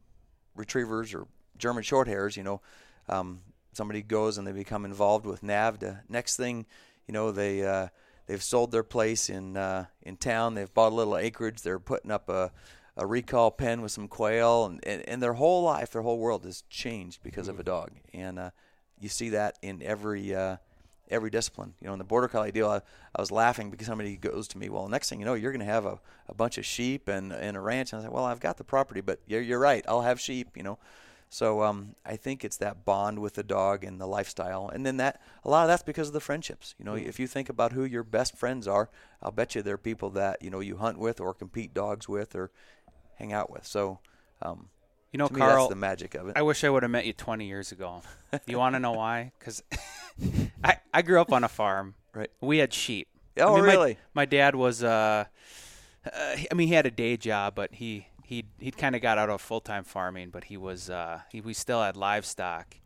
[0.55, 1.27] retrievers or
[1.59, 2.61] German shorthairs you know,
[3.09, 3.41] um,
[3.73, 6.03] somebody goes and they become involved with NAVHDA.
[6.09, 6.65] Next thing,
[7.09, 7.89] you know, they uh,
[8.27, 10.55] they've sold their place in uh, in town.
[10.55, 11.63] They've bought a little acreage.
[11.63, 12.53] They're putting up a
[12.97, 16.45] a recall pen with some quail, and, and, and their whole life, their whole world
[16.45, 17.91] has changed because of a dog.
[18.13, 18.51] And uh,
[19.01, 20.57] you see that in every uh,
[21.11, 21.75] every discipline.
[21.81, 22.77] You know, in the border collie deal, I,
[23.15, 25.67] I was laughing because somebody goes to me, "Well, next thing you know, you're going
[25.67, 28.25] to have a, a bunch of sheep and, and a ranch." And I said, "Well,
[28.25, 29.85] I've got the property, but you're, you're right.
[29.89, 30.79] I'll have sheep." You know,
[31.29, 34.99] so um, I think it's that bond with the dog and the lifestyle, and then
[34.99, 36.75] that a lot of that's because of the friendships.
[36.79, 38.89] You know, if you think about who your best friends are,
[39.21, 42.37] I'll bet you they're people that you know you hunt with or compete dogs with
[42.37, 42.53] or
[43.17, 43.67] hang out with.
[43.67, 43.99] So,
[44.43, 44.69] um,
[45.13, 46.37] You know, to me, Carl, that's the magic of it.
[46.37, 48.03] I wish I would have met you 20 years ago.
[48.47, 49.31] You want to know why?
[49.39, 49.63] Because
[50.65, 51.95] I, I grew up on a farm.
[52.13, 52.31] Right.
[52.41, 53.07] We had sheep.
[53.39, 53.99] Oh, I mean, my- really?
[54.13, 55.25] My, dad was, uh,
[56.05, 59.19] uh, I mean, he had a day job, but he he he kind of got
[59.19, 60.31] out of full time farming.
[60.31, 62.77] But he was, uh, he, we still had livestock.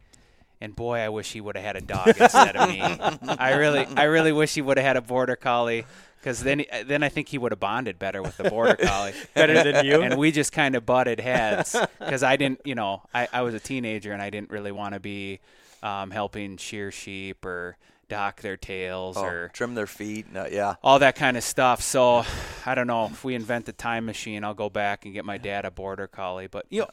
[0.61, 2.81] And boy, I wish he would have had a dog instead of me.
[3.39, 5.87] I really, I really wish he would have had a border collie,
[6.21, 9.13] because then, then I think he would have bonded better with the border collie.
[9.35, 10.03] Better than you?
[10.03, 13.55] and we just kind of butted heads because I didn't, you know, I, I was
[13.55, 15.41] a teenager and I didn't really want to be
[15.83, 17.77] um, helping shear sheep or
[18.09, 20.33] dock their tails Oh, or trim their feet.
[20.33, 20.77] No, yeah.
[20.83, 21.83] all that kind of stuff.
[21.83, 22.25] So
[22.65, 25.37] I don't know if we invent the time machine, I'll go back and get my
[25.39, 26.47] dad a border collie.
[26.47, 26.89] But you know,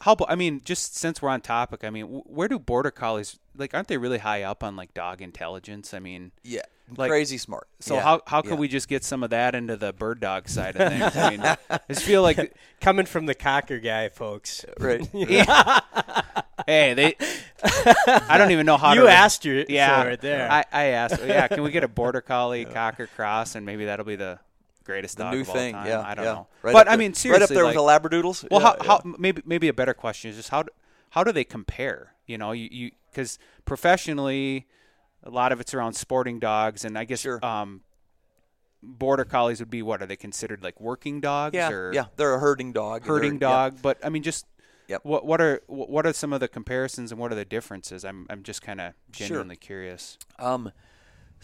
[0.00, 0.30] how about?
[0.30, 3.74] I mean, just since we're on topic, I mean, where do border collies like?
[3.74, 5.94] Aren't they really high up on like dog intelligence?
[5.94, 6.32] I mean.
[6.42, 6.62] Yeah.
[6.98, 7.66] Like- Crazy smart.
[7.80, 8.56] So Yeah, how how can yeah.
[8.58, 11.16] we just get some of that into the bird dog side of things?
[11.16, 14.66] I mean, I just feel like Coming from the cocker guy, folks.
[14.78, 15.00] Right.
[16.66, 17.16] hey, they.
[18.06, 19.08] I don't even know how you to.
[19.10, 20.50] asked your yeah, for it there.
[20.50, 21.20] I, I asked.
[21.24, 24.38] Yeah, can we get a border collie cocker cross, and maybe that'll be the
[24.84, 25.74] greatest the dog new of all thing.
[25.74, 25.86] time?
[25.86, 26.00] Yeah.
[26.02, 26.32] I don't yeah.
[26.32, 26.46] know.
[26.62, 28.48] Right but I mean, seriously, right up there like, with the labradoodles.
[28.50, 30.70] well, Yeah, how, how maybe maybe a better question is just how do,
[31.10, 32.14] how do they compare?
[32.26, 34.66] You know, you because professionally,
[35.22, 37.44] a lot of it's around sporting dogs, and I guess Sure.
[37.44, 37.82] um,
[38.82, 42.34] border collies would be what are they considered like working dogs yeah, or yeah, they're
[42.34, 43.04] a herding dog.
[43.04, 43.78] herding dog?
[43.82, 44.46] But I mean, just
[44.88, 45.00] Yep.
[45.04, 48.04] what what are what are some of the comparisons and what are the differences?
[48.04, 49.28] I'm I'm just kind of Sure.
[49.28, 50.18] genuinely curious.
[50.38, 50.72] Um,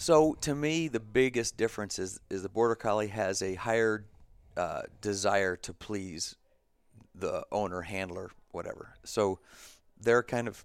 [0.01, 4.07] so to me, the biggest difference is is the border collie has a higher
[4.57, 6.37] uh, desire to please
[7.15, 8.95] the owner, handler, whatever.
[9.05, 9.41] So
[10.01, 10.65] their kind of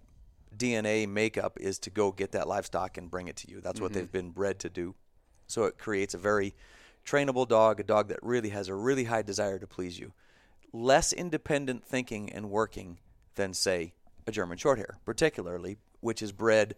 [0.56, 3.60] DNA makeup is to go get that livestock and bring it to you.
[3.60, 4.94] That's what they've been bred to do.
[5.48, 6.54] So it creates a very
[7.04, 10.14] trainable dog, a dog that really has a really high desire to please you.
[10.72, 13.00] Less independent thinking and working
[13.34, 13.92] than, say,
[14.26, 16.74] a German Shorthair, particularly, which is bred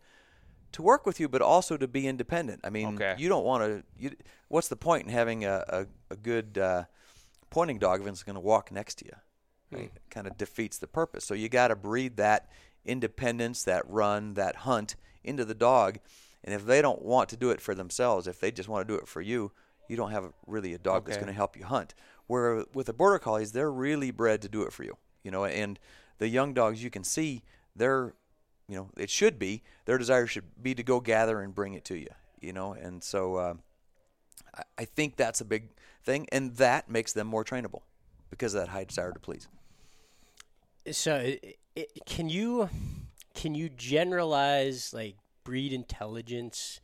[0.73, 2.61] to work with you, but also to be independent.
[2.65, 3.15] I mean, Okay.
[3.19, 4.11] you don't want to.
[4.49, 6.85] What's the point in having a, a, a good uh,
[7.51, 9.13] pointing dog if it's going to walk next to you?
[9.71, 9.91] Right?
[10.11, 11.25] Kind of defeats the purpose.
[11.25, 12.51] So you got to breed that
[12.85, 15.99] independence, that run, that hunt into the dog.
[16.45, 18.95] And if they don't want to do it for themselves, if they just want to
[18.95, 19.53] do it for you,
[19.89, 21.95] you don't have really a dog that's going to help you hunt.
[22.27, 24.97] Where with the border collies, they're really bred to do it for you.
[25.23, 25.79] You know, and
[26.19, 27.43] the young dogs you can see,
[27.77, 28.15] they're
[28.69, 31.85] you know, it should be their desire should be to go gather and bring it
[31.87, 32.09] to you.
[32.41, 33.55] You know, and so uh,
[34.77, 35.71] I, think that's a big
[36.05, 37.83] thing, and that makes them more trainable
[38.31, 39.49] because of that high desire to please.
[40.93, 41.41] So, i
[41.77, 42.69] i can you
[43.35, 46.81] can you generalize like breed intelligence,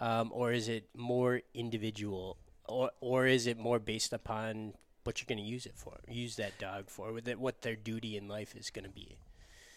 [0.00, 5.26] um, or is it more individual, or or is it more based upon what you're
[5.28, 8.56] going to use it for, use that dog for, it, what their duty in life
[8.56, 9.16] is going to be?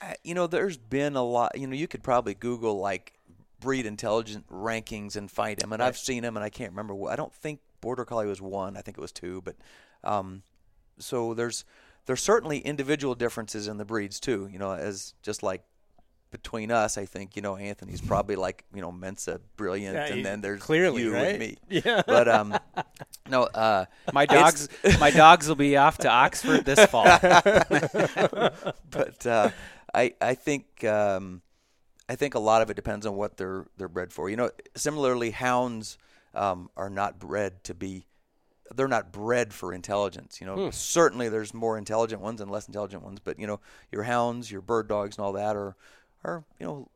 [0.02, 1.58] Uh, you know, there's been a lot.
[1.58, 3.14] You know, you could probably Google like
[3.60, 6.96] breed intelligent rankings and find them, and I've seen them, and I can't remember.
[6.96, 8.78] what I don't think Border Collie was one.
[8.78, 9.56] I think it was two, but
[10.04, 10.44] um,
[10.98, 11.66] so there's
[12.06, 14.48] there's certainly individual differences in the breeds too.
[14.52, 15.64] You know, as just like
[16.32, 20.16] between us, I think you know Anthony's probably like you know Mensa brilliant, Yeah, and
[20.20, 21.28] you- then there's clearly, you right?
[21.32, 21.58] and me.
[21.84, 22.04] Yeah.
[22.08, 22.58] But um,
[23.30, 27.04] no, uh, My dogs, my dogs will be off to Oxford this fall.
[28.92, 29.50] but uh,
[29.94, 31.42] I I think um,
[32.08, 34.30] I think a lot of it depends on what they're they're bred for.
[34.30, 35.98] You know, similarly, hounds
[36.34, 38.06] um, are not bred to be.
[38.76, 40.40] They're not bred for intelligence.
[40.40, 43.60] You know, certainly there's more intelligent ones and less intelligent ones, but you know,
[43.92, 45.76] your hounds, your bird dogs, and all that are
[46.24, 46.90] are you know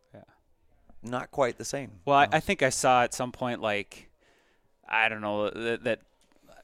[1.03, 1.91] not quite the same.
[2.05, 4.09] Well, I, I think I saw at some point like
[4.87, 6.01] I don't know that, that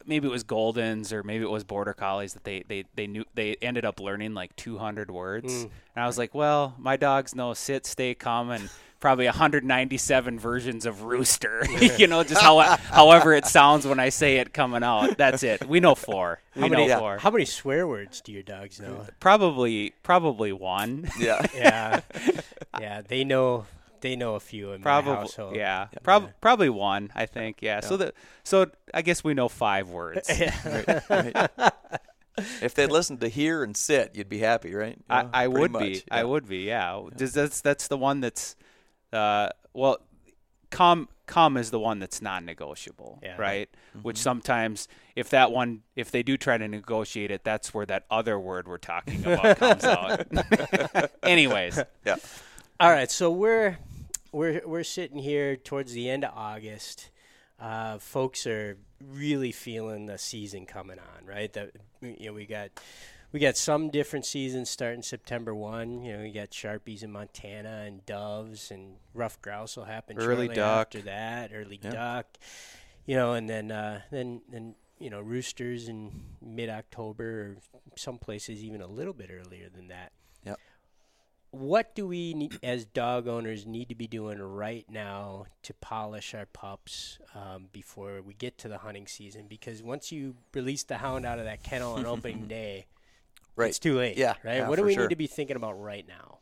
[0.05, 3.25] maybe it was Goldens or maybe it was Border Collies that they they they knew
[3.35, 5.63] they ended up learning like 200 words, mm.
[5.63, 10.85] and I was like, well, my dogs know sit, stay, come, and probably 197 versions
[10.85, 11.63] of rooster.
[11.97, 15.17] you know, just how however it sounds when I say it coming out.
[15.17, 15.67] That's it.
[15.67, 16.41] We know four.
[16.55, 17.17] We How know many, four.
[17.17, 19.05] how many swear words do your dogs know?
[19.19, 21.09] probably probably one.
[21.19, 21.45] yeah.
[21.55, 22.01] yeah,
[22.79, 23.65] yeah, they know
[24.01, 25.55] they know a few in my Probably, household.
[25.55, 25.87] yeah.
[26.03, 27.11] Prob- probably one.
[27.15, 27.79] I think, yeah.
[27.81, 30.29] So that, so I guess we know five words.
[32.61, 34.95] If they'd listened to hear and sit, you'd be happy, right?
[34.97, 36.03] You know, I, I would much, be.
[36.09, 36.23] I yeah.
[36.23, 36.59] would be.
[36.59, 37.01] Yeah.
[37.15, 38.55] Does that's that's the one that's,
[39.11, 39.97] uh, well,
[40.69, 43.35] come come is the one that's non-negotiable, Yeah.
[43.37, 43.69] right?
[43.91, 44.03] Mm-hmm.
[44.03, 48.05] Which sometimes, if that one, if they do try to negotiate it, that's where that
[48.09, 50.25] other word we're talking about comes out.
[51.23, 52.15] Anyways, Yeah.
[52.79, 53.77] All right, so we're
[54.31, 57.09] we're we're sitting here towards the end of August.
[57.59, 61.51] Uh, folks are really feeling the season coming on, right?
[61.53, 62.69] That you know we got
[63.31, 66.01] we got some different seasons starting September one.
[66.01, 70.47] You know we got sharpies in Montana and doves and ruffed grouse will happen Early
[70.47, 70.87] duck.
[70.87, 71.51] after that.
[71.53, 71.91] Early Yeah.
[71.91, 72.27] duck,
[73.05, 76.11] you know, and then uh, then then you know roosters in
[76.41, 77.57] mid October or
[77.97, 80.11] some places even a little bit earlier than that
[81.51, 86.33] what do we need, as dog owners need to be doing right now to polish
[86.33, 89.45] our pups um, before we get to the hunting season?
[89.47, 92.85] Because once you release the hound out of that kennel on opening day,
[93.55, 93.69] Right.
[93.69, 94.15] it's too late.
[94.15, 94.57] Yeah, right.
[94.57, 95.03] yeah, what do we sure.
[95.03, 96.37] need to be thinking about right now?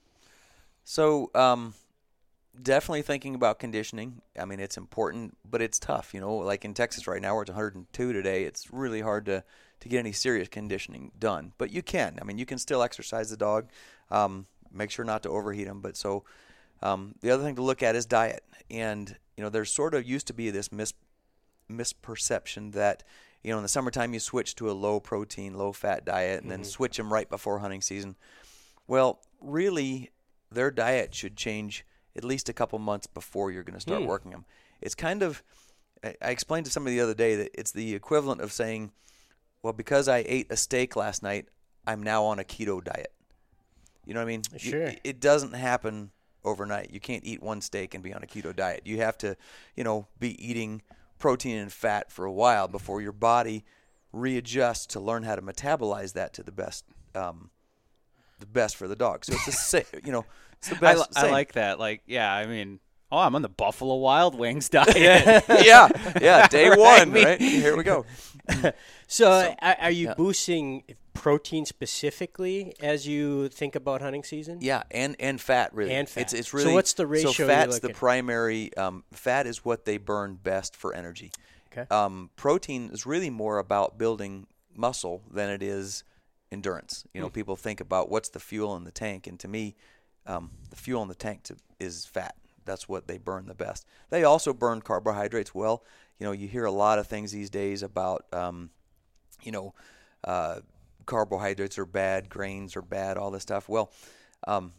[0.83, 1.73] So, um,
[2.61, 4.21] definitely thinking about conditioning.
[4.39, 6.13] I mean, it's important, but it's tough.
[6.13, 9.43] You know, like in Texas right now, where it's 102 today, it's really hard to
[9.79, 11.53] to get any serious conditioning done.
[11.57, 12.17] But you can.
[12.21, 13.69] I mean, you can still exercise the dog.
[14.09, 15.81] Um, make sure not to overheat them.
[15.81, 16.23] But so,
[16.81, 18.43] um, the other thing to look at is diet.
[18.69, 20.93] And you know, there's sort of used to be this mis
[21.69, 23.03] misperception that
[23.43, 26.51] you know in the summertime you switch to a low protein, low fat diet, and
[26.51, 28.15] then switch them right before hunting season.
[28.87, 30.11] Well, really,
[30.51, 34.31] their diet should change at least a couple months before you're going to start working
[34.31, 34.45] them.
[34.81, 35.43] It's kind of,
[36.03, 38.91] I I explained to somebody the other day that it's the equivalent of saying,
[39.61, 41.47] well, because I ate a steak last night,
[41.85, 43.11] I'm now on a keto diet.
[44.07, 44.41] You know what I mean?
[44.53, 44.91] You- Sure.
[45.03, 46.11] it doesn't happen
[46.45, 46.91] overnight.
[46.91, 48.83] You can't eat one steak and be on a keto diet.
[48.85, 49.35] You have to,
[49.75, 50.81] you know, be eating
[51.19, 53.65] protein and fat for a while before your body
[54.13, 57.49] readjusts to learn how to metabolize that to the best, um,
[58.39, 59.25] the best for the dog.
[59.25, 61.09] So it's the same, you know, it's the I, best.
[61.17, 61.31] I same.
[61.31, 61.79] like that.
[61.79, 62.79] Like, yeah, I mean,
[63.11, 64.95] Oh, I'm on the Buffalo Wild Wings diet.
[64.97, 65.89] yeah,
[66.21, 66.47] yeah.
[66.47, 67.39] Day Right, one, right?
[67.39, 68.05] Here we go.
[69.09, 70.15] So, are, are you yeah.
[70.15, 74.59] boosting protein specifically as you think about hunting season?
[74.59, 75.93] Yeah, and and fat really.
[75.93, 76.21] And fat.
[76.21, 78.75] It's it's So really what's the ratio So fat's the primary.
[78.75, 81.31] Um, fat is what they burn best for energy.
[81.71, 81.87] Okay.
[81.89, 86.03] Um, protein is really more about building muscle than it is
[86.51, 87.05] endurance.
[87.13, 89.75] You know, people think about what's the fuel in the tank, and to me,
[90.25, 92.35] um, the fuel in the tank to, is fat.
[92.67, 93.87] That's what they burn the best.
[94.11, 95.83] They also burn carbohydrates well.
[96.19, 98.69] You know, you hear a lot of things these days about, um,
[99.41, 99.73] you know,
[100.23, 100.59] uh,
[101.05, 103.67] carbohydrates are bad, grains are bad, all this stuff.
[103.69, 103.91] Well,
[104.47, 104.73] um,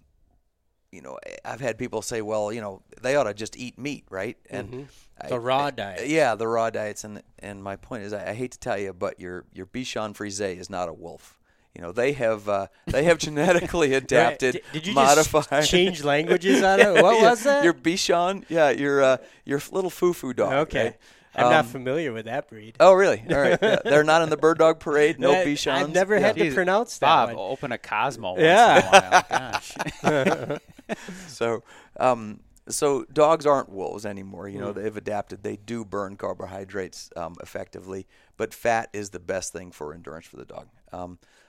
[0.92, 4.04] you know, I've had people say, well, you know, they ought to just eat meat,
[4.10, 4.36] right?
[4.48, 4.88] And
[5.20, 6.08] I- The raw I- diet.
[6.08, 8.92] Yeah, the raw diets, and and my point is, I, I hate to tell you,
[8.92, 11.37] but your your Bichon Frise is not a wolf.
[11.74, 15.44] You know, they have uh, they have genetically adapted, Did, did you modified.
[15.60, 17.02] just change languages on it?
[17.02, 17.62] What Yeah, was that?
[17.64, 20.52] Your Bichon, yeah, your uh, your little foo-foo dog.
[20.68, 20.84] okay.
[20.84, 20.96] right?
[21.34, 22.74] I'm not Um, familiar with that breed.
[22.80, 23.22] Oh, really?
[23.30, 23.58] All right.
[23.62, 25.20] Yeah, they're not in the bird dog parade.
[25.20, 25.72] No That- Bichons.
[25.72, 26.26] I've never Yeah.
[26.28, 27.36] had to pronounce that Bob, one.
[27.52, 28.30] open a Cosmo.
[28.30, 28.78] Once Yeah.
[28.78, 28.88] In a
[29.28, 30.60] while.
[30.88, 31.08] Gosh.
[31.28, 31.62] So,
[32.00, 34.48] um, so dogs aren't wolves anymore.
[34.48, 35.42] You know, they've adapted.
[35.42, 40.36] They do burn carbohydrates um, effectively, but fat is the best thing for endurance for
[40.38, 40.66] the dog.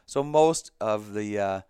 [0.10, 1.62] So most of the uh,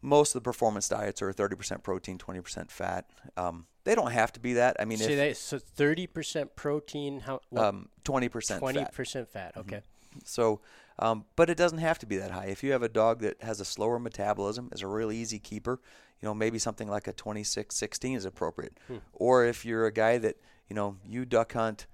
[0.00, 3.04] most of the performance diets are 30% protein, 20% fat.
[3.36, 4.78] Um, they don't have to be that.
[4.80, 8.30] I mean, so, if so 30% protein, how what, um, 20%
[8.60, 8.94] 20% fat.
[8.94, 9.28] fat.
[9.28, 9.52] fat.
[9.58, 9.82] Okay.
[10.24, 10.60] So,
[10.98, 12.46] um, but it doesn't have to be that high.
[12.46, 15.80] If you have a dog that has a slower metabolism, is a really easy keeper,
[16.22, 18.78] you know, maybe something like a 26, 16 is appropriate.
[19.12, 20.36] Or if you're a guy that,
[20.70, 21.86] you know, you duck hunt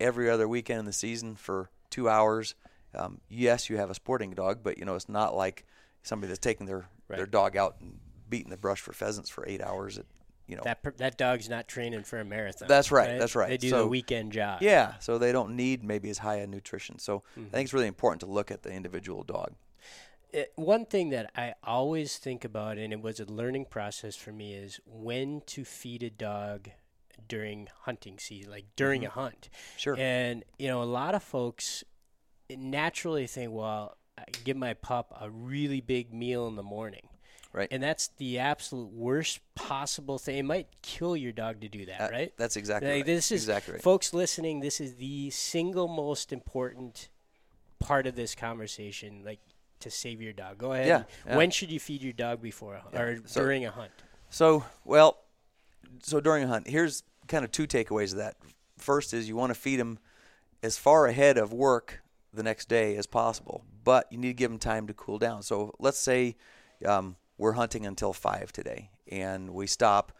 [0.00, 2.54] every other weekend in the season for two hours,
[2.96, 5.64] um, yes, you have a sporting dog, but, you know, it's not like
[6.02, 9.60] somebody that's taking their, their dog out and beating the brush for pheasants for eight
[9.62, 9.98] hours.
[9.98, 10.06] At,
[10.46, 12.68] you know, That that dog's not training for a marathon.
[12.68, 13.48] That's right, that's right.
[13.48, 14.60] They do So- the weekend job.
[14.62, 16.98] yeah, so they don't need maybe as high a nutrition.
[16.98, 17.46] So Mm-hmm.
[17.48, 19.54] I think it's really important to look at the individual dog.
[20.32, 24.32] it, one thing that I always think about, and it was a learning process for
[24.32, 26.70] me, is when to feed a dog
[27.28, 29.48] during hunting season, like during a hunt.
[29.50, 29.78] Mm-hmm.
[29.78, 29.96] Sure.
[29.98, 31.84] And you know, a lot of folks
[32.50, 37.08] naturally think, well, I give my pup a really big meal in the morning.
[37.52, 37.68] Right.
[37.70, 40.38] And that's the absolute worst possible thing.
[40.38, 42.32] It might kill your dog to do that, Uh, right?
[42.36, 43.06] That's exactly Like, right.
[43.06, 43.82] This is exactly right.
[43.82, 44.58] folks listening.
[44.60, 47.08] This is the single most important
[47.78, 49.22] part of this conversation.
[49.24, 49.38] Like
[49.80, 50.58] to save your dog.
[50.58, 50.86] Go ahead.
[50.88, 51.36] Yeah, yeah.
[51.36, 53.92] When should you feed your dog before a hunt or so- during a hunt?
[54.30, 55.18] So, well,
[56.02, 58.36] so during a hunt, here's kind of two takeaways of that.
[58.78, 59.98] First is you want to feed them
[60.62, 62.00] as far ahead of work
[62.34, 65.42] the next day as possible, but you need to give them time to cool down.
[65.42, 66.36] So let's say
[66.84, 70.12] um, we're hunting until five today, and we stop.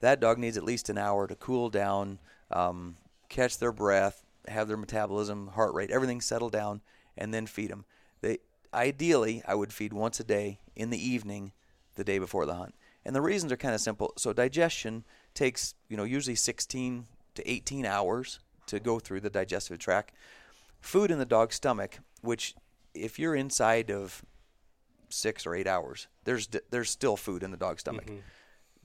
[0.00, 2.18] That dog needs at least an hour to cool down,
[2.50, 2.96] um,
[3.28, 6.80] catch their breath, have their metabolism, heart rate, everything settle down,
[7.16, 7.84] and then feed them.
[8.20, 8.38] They
[8.72, 11.52] ideally, I would feed once a day in the evening,
[11.94, 12.74] the day before the hunt.
[13.04, 14.12] And the reasons are kind of simple.
[14.16, 19.78] So digestion takes, you know, usually 16 to 18 hours to go through the digestive
[19.78, 20.12] tract.
[20.80, 22.54] Food in the dog's stomach, which
[22.94, 24.24] if you're inside of
[25.08, 28.06] six or eight hours, there's there's still food in the dog's stomach.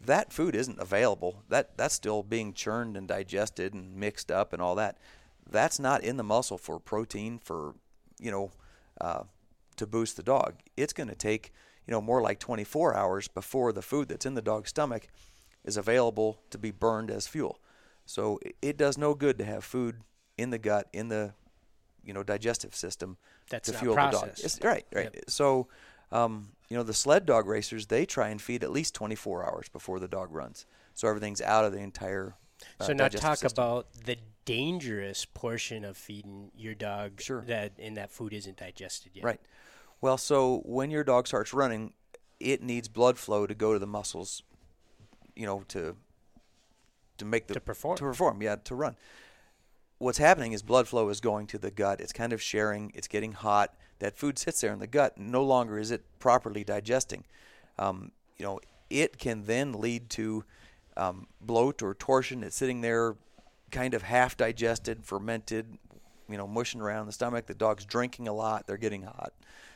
[0.03, 1.43] That food isn't available.
[1.49, 4.97] That that's still being churned and digested and mixed up and all that.
[5.49, 7.75] That's not in the muscle for protein for
[8.19, 8.51] you know
[8.99, 9.23] uh,
[9.75, 10.55] to boost the dog.
[10.75, 11.51] It's going to take
[11.87, 15.07] you know more like 24 hours before the food that's in the dog's stomach
[15.63, 17.59] is available to be burned as fuel.
[18.05, 20.01] So it does no good to have food
[20.37, 21.33] in the gut in the
[22.03, 23.17] you know digestive system
[23.49, 24.29] That's to fuel the dog.
[24.37, 25.23] It's, right, right.
[25.27, 25.67] So
[26.11, 29.69] um, you know the sled dog racers they try and feed at least 24 hours
[29.69, 32.35] before the dog runs, so everything's out of the entire.
[32.79, 33.63] Uh, so now talk system.
[33.63, 37.41] about the dangerous portion of feeding your dog Sure.
[37.41, 39.23] that and that food isn't digested yet.
[39.23, 39.41] Right.
[40.01, 41.93] Well, so when your dog starts running,
[42.39, 44.43] it needs blood flow to go to the muscles,
[45.35, 45.95] you know, to
[47.19, 47.97] to make the To perform.
[47.97, 48.95] To perform, yeah, to run.
[50.01, 52.01] What's happening is blood flow is going to the gut.
[52.01, 52.91] It's kind of sharing.
[52.95, 53.75] It's getting hot.
[53.99, 55.15] That food sits there in the gut.
[55.15, 57.23] No longer is it properly digesting.
[57.77, 60.43] Um, you know, it can then lead to
[60.97, 62.43] um, bloat or torsion.
[62.43, 63.15] It's sitting there,
[63.69, 65.77] kind of half digested, fermented,
[66.27, 67.45] you know, mushing around the stomach.
[67.45, 68.65] The dog's drinking a lot.
[68.65, 69.33] They're getting hot.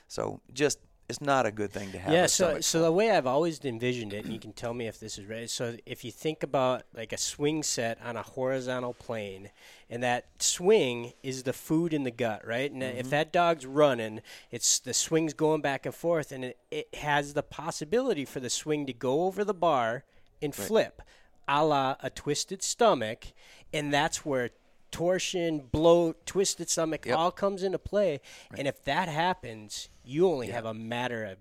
[0.08, 2.12] So just it's not a good thing to have.
[2.12, 5.00] Yeah, so so the way I've always envisioned it, and you can tell me if
[5.00, 5.50] this is right.
[5.50, 9.52] So if you think about like a swing set on a horizontal plane,
[9.90, 12.72] and that swing is the food in the gut, right?
[12.72, 12.98] And Mm-hmm.
[13.00, 17.34] if that dog's running, it's the swing's going back and forth, and it, it has
[17.34, 20.04] the possibility for the swing to go over the bar
[20.42, 21.02] and flip.
[21.48, 23.28] a la a twisted stomach,
[23.72, 24.50] and that's where
[24.92, 27.18] torsion, bloat, twisted stomach Yep.
[27.18, 28.22] all comes into play.
[28.58, 31.38] And if that happens, you only have a matter of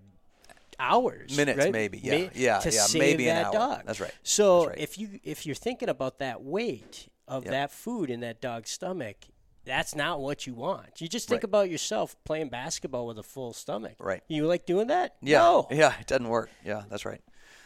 [0.79, 1.71] hours, Minutes, right?
[1.71, 2.17] maybe, yeah.
[2.17, 3.53] Ma- Yeah, to yeah, save maybe an that hour.
[3.53, 3.81] dog.
[3.85, 4.11] That's right.
[4.23, 4.79] So That's right.
[4.79, 7.51] if you if you're thinking about that weight of Yep.
[7.51, 9.15] that food in that dog's stomach,
[9.63, 10.99] that's not what you want.
[11.01, 11.43] You just think Right.
[11.45, 13.95] about yourself playing basketball with a full stomach.
[13.99, 14.21] Right.
[14.27, 15.15] You like doing that?
[15.21, 15.39] Yeah.
[15.39, 15.67] No.
[15.71, 16.49] Yeah, it doesn't work.
[16.63, 17.21] Yeah, that's right.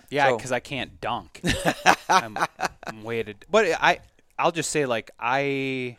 [0.09, 1.41] Yeah, So- because I can't dunk.
[2.09, 2.37] I'm,
[2.85, 3.99] I'm weighted, but I
[4.37, 5.97] I'll just say like I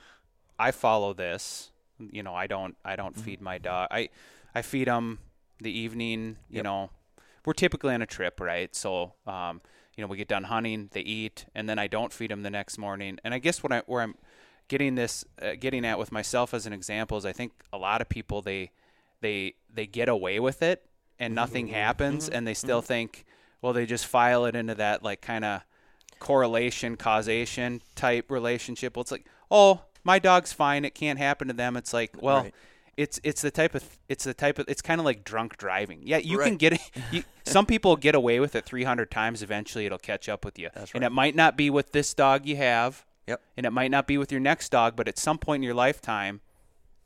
[0.59, 1.71] I follow this.
[1.99, 3.25] You know, I don't I don't Mm-hmm.
[3.25, 3.89] feed my dog.
[3.91, 4.09] I
[4.55, 5.19] I feed them
[5.61, 6.37] the evening.
[6.49, 6.65] You Yep.
[6.65, 6.91] know,
[7.45, 8.75] we're typically on a trip, right?
[8.75, 9.61] So um,
[9.97, 12.51] you know, we get done hunting, they eat, and then I don't feed them the
[12.51, 13.19] next morning.
[13.25, 14.15] And I guess what I where I'm
[14.69, 18.01] getting this uh, getting at with myself as an example is I think a lot
[18.01, 18.71] of people they
[19.21, 20.87] they they get away with it
[21.19, 23.25] and nothing happens and they still think
[23.61, 25.63] well they just file it into that like kind of
[26.19, 31.55] correlation causation type relationship well it's like oh my dog's fine it can't happen to
[31.55, 32.55] them it's like well Right.
[33.01, 36.01] It's it's the type of it's the type of it's kind of like drunk driving
[36.05, 36.81] yeah you can get it
[37.13, 40.69] you, some people get away with it 300 times eventually it'll catch up with you
[40.75, 43.41] That's and it might not be with this dog you have Yep.
[43.57, 45.75] and it might not be with your next dog but at some point in your
[45.75, 46.41] lifetime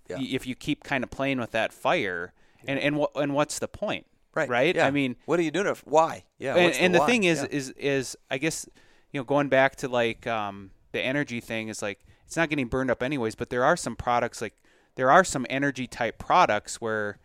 [0.09, 0.17] Yeah.
[0.17, 2.33] y- if you keep kind of playing with that fire
[2.67, 4.49] and and what and what's the point Right.
[4.49, 4.87] right Yeah.
[4.87, 5.67] i mean what are you doing?
[5.67, 6.25] It f- why?
[6.39, 6.57] Yeah.
[6.57, 7.07] and, the why?
[7.07, 7.49] thing is Yeah.
[7.59, 8.67] is is i guess
[9.13, 12.67] you know going back to like um the energy thing is like it's not getting
[12.69, 14.55] burned up anyways but there are some products like
[14.97, 17.19] there are some energy type products where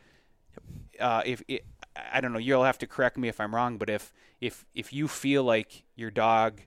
[1.00, 1.66] uh if it,
[2.12, 4.12] i don't know you'll have to correct me if i'm wrong but if
[4.42, 6.62] if if you feel like your dog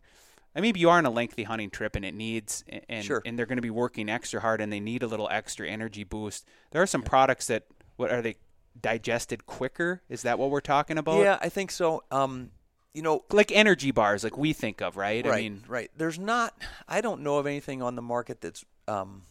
[0.55, 3.23] maybe you are on a lengthy hunting trip and it needs and Sure.
[3.25, 6.05] and they're going to be working extra hard and they need a little extra energy
[6.05, 7.65] boost there are some products that
[7.97, 8.37] what are they
[8.81, 12.05] digested quicker is that what we're talking about Yeah, I think so.
[12.11, 12.51] Um,
[12.95, 15.91] you know, like energy bars like we think of right, right, i mean right.
[15.97, 16.55] There's not.
[16.89, 19.23] I don't know of anything on the market that's um,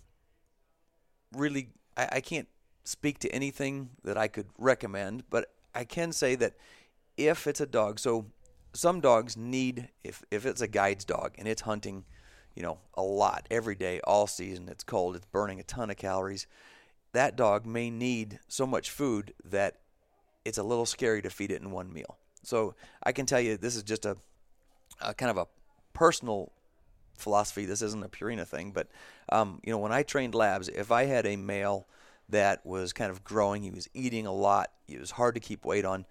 [1.36, 1.70] really.
[1.98, 2.48] I, I can't
[2.84, 6.54] speak to anything that I could recommend, but I can say that
[7.18, 8.26] if it's a dog, so
[8.74, 12.06] some dogs need if if it's a guide's dog and it's hunting,
[12.56, 14.70] you know, a lot every day, all season.
[14.70, 15.16] It's cold.
[15.16, 16.48] It's burning a ton of calories.
[17.14, 19.78] That dog may need so much food that
[20.46, 22.18] it's a little scary to feed it in one meal.
[22.44, 22.74] So
[23.04, 24.18] I can tell you, this is just a,
[25.02, 25.48] a kind of a
[25.94, 26.52] personal
[27.18, 27.66] philosophy.
[27.66, 28.88] This isn't a Purina thing, but
[29.32, 31.88] um, you know, when I trained labs, if I had a male
[32.30, 35.66] that was kind of growing, he was eating a lot, it was hard to keep
[35.66, 36.06] weight on.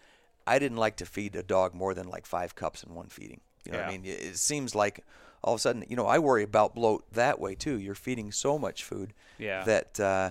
[0.47, 3.41] I didn't like to feed a dog more than like five cups in one feeding.
[3.65, 4.05] You know what I mean?
[4.05, 5.05] It it seems like
[5.43, 7.79] all of a sudden, you know, I worry about bloat that way too.
[7.79, 9.65] You're feeding so much food Yeah.
[9.65, 10.31] that uh,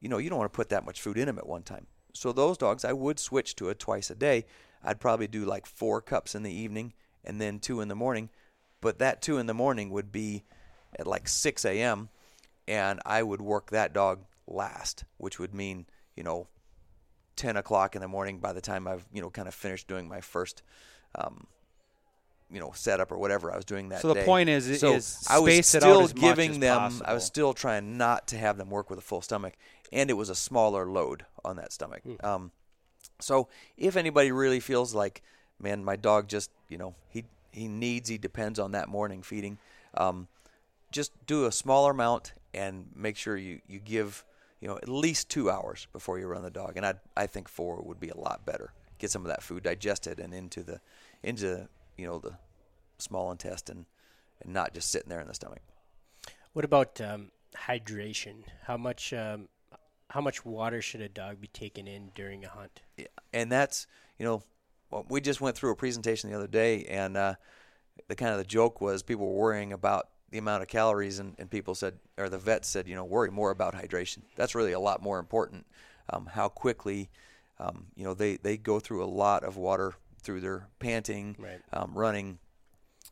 [0.00, 1.86] you know you don't want to put that much food in them at one time.
[2.12, 4.44] So those dogs, I would switch to it twice a day.
[4.82, 6.92] I'd probably do like four cups in the evening
[7.24, 8.30] and then two in the morning.
[8.84, 10.44] But that two in the morning would be
[10.98, 12.10] at like 6 a.m.
[12.68, 16.46] and I would work that dog last, which would mean you know
[17.36, 20.06] 10 o'clock in the morning by the time I've you know kind of finished doing
[20.06, 20.62] my first
[21.14, 21.46] um,
[22.50, 24.24] you know setup or whatever I was doing that So the day.
[24.26, 27.14] point is- so is I was space it still out as much giving them I
[27.14, 29.54] was still trying not to have them work with a full stomach
[29.92, 32.02] and it was a smaller load on that stomach.
[32.22, 32.50] Um,
[33.18, 35.22] so if anybody really feels like
[35.58, 37.24] man my dog just you know he
[37.54, 39.58] he needs he depends on that morning feeding
[39.96, 40.28] um,
[40.90, 44.24] just do a smaller amount and make sure you, you give
[44.60, 47.48] you know at least two hours before you run the dog and I I think
[47.48, 50.80] four would be a lot better get some of that food digested and into the
[51.22, 52.32] into you know the
[52.98, 53.86] small intestine
[54.42, 55.60] and not just sitting there in the stomach
[56.52, 58.44] What about um, hydration?
[58.66, 59.48] How much um,
[60.10, 62.82] how much water should a dog be taking in during a hunt?
[62.96, 63.86] Yeah, and that's
[64.18, 64.42] you know
[65.08, 67.34] we just went through a presentation the other day and uh,
[68.08, 71.34] the kind of the joke was people were worrying about the amount of calories and,
[71.38, 74.18] and people said or the vets said you know worry more about hydration.
[74.36, 75.66] That's really a lot more important
[76.10, 77.08] um, how quickly
[77.58, 81.60] um, you know they, they go through a lot of water through their panting Right.
[81.72, 82.38] um, running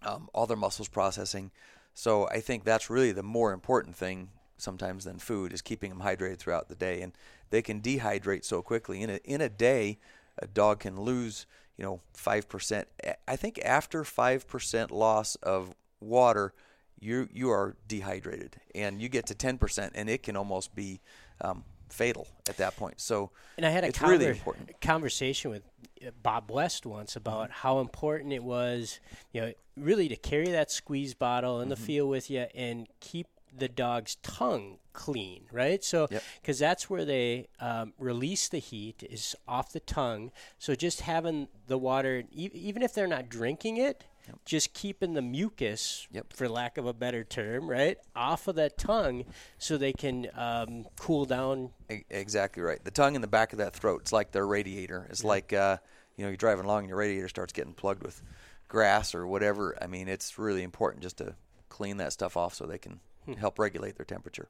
[0.02, 1.50] um, all their muscles processing.
[1.94, 6.00] So I think that's really the more important thing sometimes than food is keeping them
[6.00, 7.02] hydrated throughout the day.
[7.02, 7.12] And
[7.50, 9.02] they can dehydrate so quickly.
[9.02, 9.98] In a, in a day
[10.38, 11.46] a dog can lose
[11.76, 12.84] you know 5%
[13.28, 16.52] I think after 5% loss of water
[17.00, 21.00] you you are dehydrated and you get to 10% and it can almost be
[21.40, 25.62] um, fatal at that point so And I had a it's really important conversation with
[26.06, 27.52] uh, Bob West once about Mm-hmm.
[27.52, 29.00] how important it was,
[29.32, 31.84] you know, really to carry that squeeze bottle in the Mm-hmm.
[31.84, 35.82] field with you and keep the dog's tongue clean, right?
[35.84, 36.22] So, Yep.
[36.40, 40.30] because that's where they um, release the heat is off the tongue.
[40.58, 44.04] So just having the water, e- even if they're not drinking it,
[44.46, 46.32] just keeping the mucus, Yep.
[46.32, 49.24] for lack of a better term, right, off of that tongue
[49.58, 51.70] so they can um, cool down.
[51.90, 52.82] E- Exactly right.
[52.84, 55.06] The tongue in the back of that throat, it's like their radiator.
[55.10, 55.78] It's like, uh,
[56.16, 58.22] you know, you're driving along and your radiator starts getting plugged with
[58.68, 59.76] grass or whatever.
[59.82, 61.34] I mean, it's really important just to
[61.68, 63.00] clean that stuff off so they can
[63.38, 64.48] help regulate their temperature.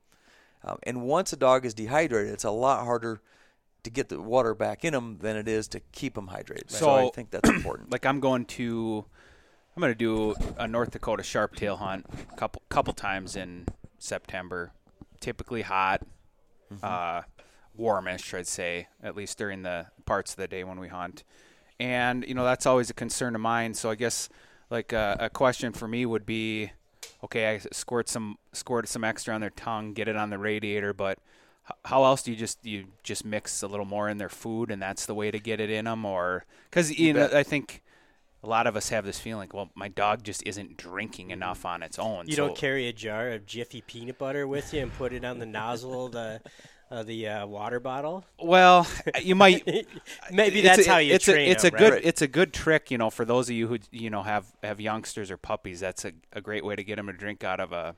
[0.65, 3.21] Um, and once a dog is dehydrated, it's a lot harder
[3.83, 6.71] to get the water back in them than it is to keep them hydrated.
[6.71, 7.91] So, I think that's important.
[7.93, 9.05] like I'm going to
[9.77, 13.67] I'm going to do a North Dakota sharptail hunt a couple couple times in
[13.99, 14.73] September.
[15.21, 16.03] Typically hot,
[16.83, 17.23] uh,
[17.77, 21.23] warmish, I'd say, at least during the parts of the day when we hunt.
[21.79, 23.75] And you know that's always a concern of mine.
[23.75, 24.29] So I guess
[24.71, 26.73] like uh, a question for me would be,
[27.25, 30.93] okay, I squirt some squirt some extra on their tongue, get it on the radiator,
[30.93, 31.19] but
[31.85, 34.83] how else do you just you just mix a little more in their food, and
[34.83, 37.35] that's the way to get it in them, or because you, know bet.
[37.35, 37.83] I think
[38.43, 41.83] a lot of us have this feeling, well, my dog just isn't drinking enough on
[41.83, 42.27] its own.
[42.27, 45.25] You so don't carry a jar of Jiffy peanut butter with you and put it
[45.25, 46.41] on the nozzle of the,
[46.93, 48.25] uh, the uh, water bottle?
[48.39, 48.87] well,
[49.21, 49.67] you might
[50.31, 52.05] Maybe it's that's a, how you it's train a, it's them, a good right?
[52.05, 54.81] it's a good trick you know for those of you who you know have have
[54.81, 57.73] youngsters or puppies that's a, a great way to get them to drink out of
[57.73, 57.95] a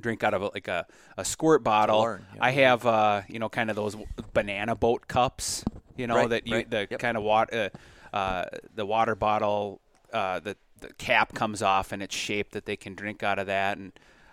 [0.00, 0.86] drink out of a, like a,
[1.18, 2.44] a squirt bottle learn, yeah.
[2.44, 3.96] i have uh you know kind of those
[4.32, 5.64] banana boat cups
[5.96, 7.00] you know Right, that you right, the yep.
[7.00, 7.70] kind of water
[8.12, 8.44] uh, uh
[8.74, 9.80] the water bottle
[10.12, 13.46] uh the the cap comes off and it's shaped that they can drink out of
[13.48, 13.92] that and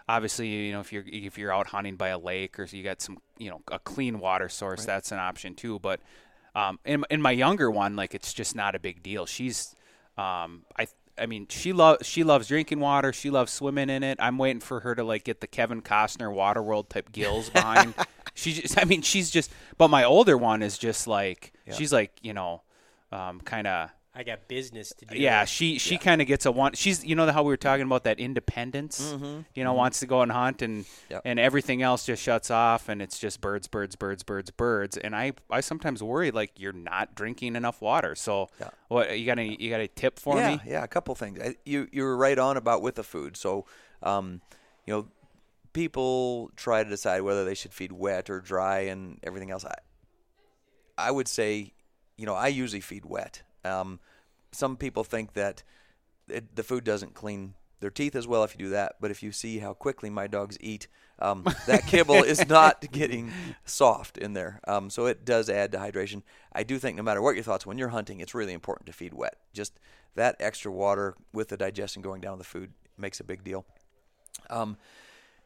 [0.10, 2.84] obviously you know if you're if you're out hunting by a lake or so you
[2.84, 6.02] got some you know a clean water source that's an option too but
[6.56, 9.76] um in, in my younger one like it's just not a big deal she's
[10.18, 10.88] um i
[11.22, 13.12] I mean, she loves she loves drinking water.
[13.12, 14.18] She loves swimming in it.
[14.22, 17.94] I'm waiting for her to like get the Kevin Costner Waterworld type gills behind.
[18.36, 19.52] she just, I mean, she's just.
[19.78, 22.62] But my older one is just like she's like you know,
[23.12, 23.90] um, kind of
[24.20, 25.18] I got business to do.
[25.18, 26.74] yeah, she she kind of gets a one.
[26.74, 29.16] She's you know how we were talking about that independence.
[29.56, 31.22] You know, wants to go and hunt and Yep.
[31.24, 34.98] and everything else just shuts off and it's just birds, birds, birds, birds, birds.
[34.98, 38.14] And I I sometimes worry like you're not drinking enough water.
[38.14, 38.70] So Yeah.
[38.90, 40.62] what you got any you got a tip for yeah, me?
[40.66, 41.40] Yeah, a couple things.
[41.40, 43.38] I, you you were right on about with the food.
[43.38, 43.66] So,
[44.04, 44.42] um,
[44.86, 45.08] you know,
[45.72, 49.64] people try to decide whether they should feed wet or dry and everything else.
[49.64, 49.76] I
[50.98, 51.72] I would say,
[52.18, 53.44] you know, I usually feed wet.
[53.64, 54.00] Um,
[54.52, 55.64] some people think that
[56.28, 58.96] it, the food doesn't clean their teeth as well if you do that.
[59.00, 60.88] But if you see how quickly my dogs eat,
[61.20, 63.32] um, that kibble is not getting
[63.66, 64.60] soft in there.
[64.68, 66.24] Um, so it does add to hydration.
[66.54, 68.94] I do think no matter what your thoughts, when you're hunting, it's really important to
[68.94, 69.36] feed wet.
[69.54, 69.80] Just
[70.16, 73.66] that extra water with the digestion going down the food makes a big deal.
[74.50, 74.78] Um,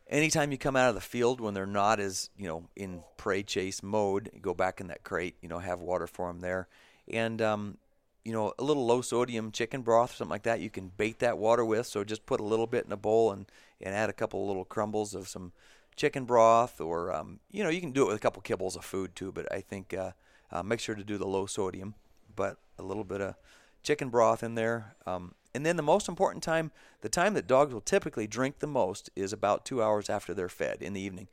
[0.08, 3.44] anytime you come out of the field when they're not as you know in prey
[3.44, 5.36] chase mode, go back in that crate.
[5.42, 6.68] You know, have water for them there,
[7.12, 7.78] and um,
[8.26, 10.60] you know a little low sodium chicken broth something like that.
[10.60, 11.88] You can bait that water with.
[11.88, 13.46] So just put a little bit in a bowl and
[13.82, 15.52] and add a couple little crumbles of some
[15.96, 18.86] chicken broth, or um, you know you can do it with a couple kibbles of
[18.86, 19.32] food too.
[19.32, 20.12] But I think uh,
[20.52, 21.96] uh, make sure to do the low sodium,
[22.36, 23.36] but a little bit of
[23.84, 24.96] chicken broth in there.
[25.06, 26.72] Um, and then the most important time,
[27.02, 30.50] the time that dogs will typically drink the most is about two hours after they're
[30.50, 31.28] fed in the evening.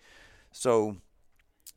[0.52, 0.96] So,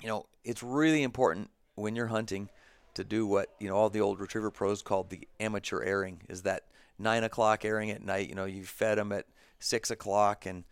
[0.02, 2.50] you know, it's really important when you're hunting
[2.96, 6.44] to do what, you know, all the old retriever pros called the amateur airing is
[6.44, 6.64] that
[7.00, 8.30] nine o'clock airing at night.
[8.30, 9.26] You know, you fed them at
[9.60, 10.64] six o'clock and,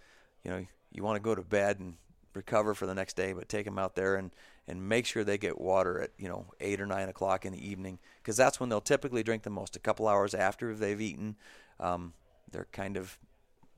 [0.43, 1.95] you know, you want to go to bed and
[2.33, 4.31] recover for the next day, but take them out there and,
[4.67, 7.69] and make sure they get water at, you know, eight or nine o'clock in the
[7.69, 9.75] evening because that's when they'll typically drink the most.
[9.75, 11.35] A couple hours after they've eaten,
[11.79, 12.13] um,
[12.51, 13.17] they're kind of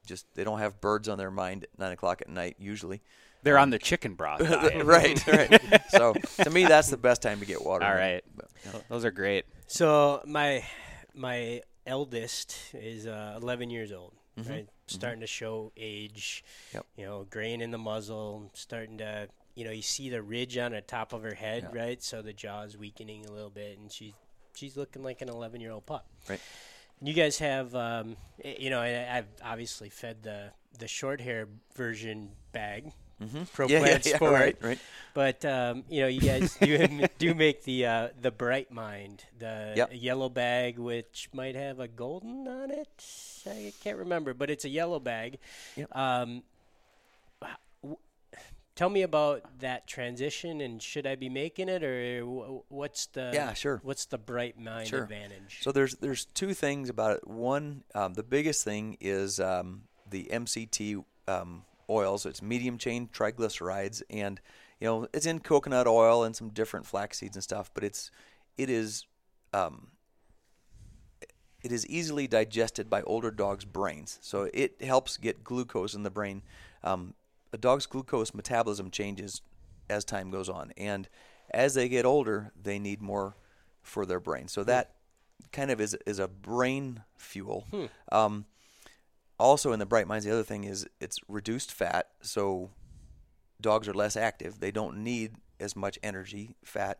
[0.06, 3.02] just, they don't have birds on their mind at nine o'clock at night usually.
[3.44, 4.40] They're on the chicken broth.
[4.50, 4.84] diet.
[4.86, 5.82] right, right.
[5.90, 6.14] So
[6.44, 7.86] to me, that's the best time to get water.
[7.86, 7.98] All in.
[7.98, 8.24] right.
[8.36, 8.80] But, yeah.
[8.90, 9.46] Those are great.
[9.68, 10.64] So my
[11.14, 14.14] my eldest is uh, 11 years old,
[14.48, 14.68] right?
[14.88, 16.44] Starting to show age.
[16.74, 16.86] Yep.
[16.98, 20.72] You know, grain in the muzzle, starting to you know you see the ridge on
[20.72, 21.82] the top of her head, Yeah.
[21.82, 22.04] right?
[22.04, 24.14] So the jaw's weakening a little bit, and she's
[24.56, 26.08] she's looking like an 11 year old pup.
[26.30, 26.40] Right.
[27.00, 31.48] And you guys have, um, you know, I, I've obviously fed the the short hair
[31.76, 32.94] version bag.
[33.54, 34.32] Pro Yeah, yeah, Sport.
[34.34, 34.80] right, right.
[35.14, 39.74] But um, you know, you guys do do make the uh, the Bright Mind, the
[39.76, 39.90] Yep.
[39.94, 43.04] yellow bag, which might have a golden on it.
[43.46, 45.38] I can't remember, but it's a yellow bag.
[45.76, 45.96] Yep.
[45.96, 46.44] Um,
[47.82, 47.98] w-
[48.76, 53.30] tell me about that transition, and should I be making it, or wh- what's the
[53.34, 53.80] Yeah, sure.
[53.84, 55.04] What's the Bright Mind Sure.
[55.04, 55.60] advantage?
[55.62, 57.28] So there's there's two things about it.
[57.28, 62.26] One, um, the biggest thing is um, the MCT um, oils.
[62.26, 64.40] It's medium chain triglycerides, and
[64.80, 67.72] you know it's in coconut oil and some different flax seeds and stuff.
[67.74, 68.12] But it's
[68.58, 69.06] it is
[69.54, 69.88] um,
[71.62, 74.20] it is easily digested by older dogs' brains.
[74.22, 76.44] So it helps get glucose in the brain.
[76.84, 77.14] Um,
[77.52, 79.42] a dog's glucose metabolism changes
[79.90, 81.08] as time goes on, and
[81.52, 83.36] as they get older, they need more
[83.82, 84.48] for their brain.
[84.48, 84.96] So that
[85.52, 87.68] kind of is is a brain fuel.
[88.12, 88.46] Um,
[89.44, 92.70] also, in the Bright Minds, the other thing is it's reduced fat, so
[93.60, 94.60] dogs are less active.
[94.60, 97.00] They don't need as much energy, fat,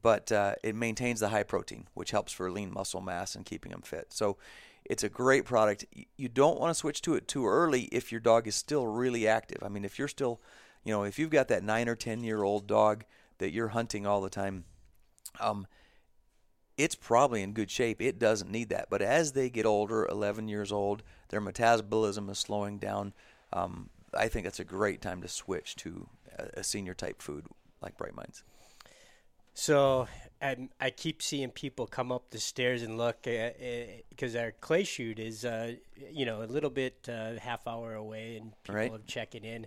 [0.00, 3.70] but uh, it maintains the high protein, which helps for lean muscle mass and keeping
[3.70, 4.14] them fit.
[4.14, 4.38] So
[4.84, 5.84] it's a great product.
[6.16, 9.28] You don't want to switch to it too early if your dog is still really
[9.28, 9.62] active.
[9.62, 10.40] I mean, if you're still,
[10.84, 13.04] you know, if you've got that nine or ten year old dog
[13.38, 14.64] that you're hunting all the time,
[15.38, 15.66] um,
[16.76, 18.00] it's probably in good shape.
[18.00, 18.88] It doesn't need that.
[18.90, 23.12] But as they get older, 11 years old, their metabolism is slowing down.
[23.52, 26.08] Um, I think it's a great time to switch to
[26.38, 27.46] a, a senior type food
[27.80, 28.42] like Bright Minds.
[29.54, 30.08] So
[30.42, 35.18] I I keep seeing people come up the stairs and look because our clay shoot
[35.18, 35.74] is uh,
[36.10, 38.92] you know a little bit uh, half hour away and people Right.
[38.92, 39.66] are checking in.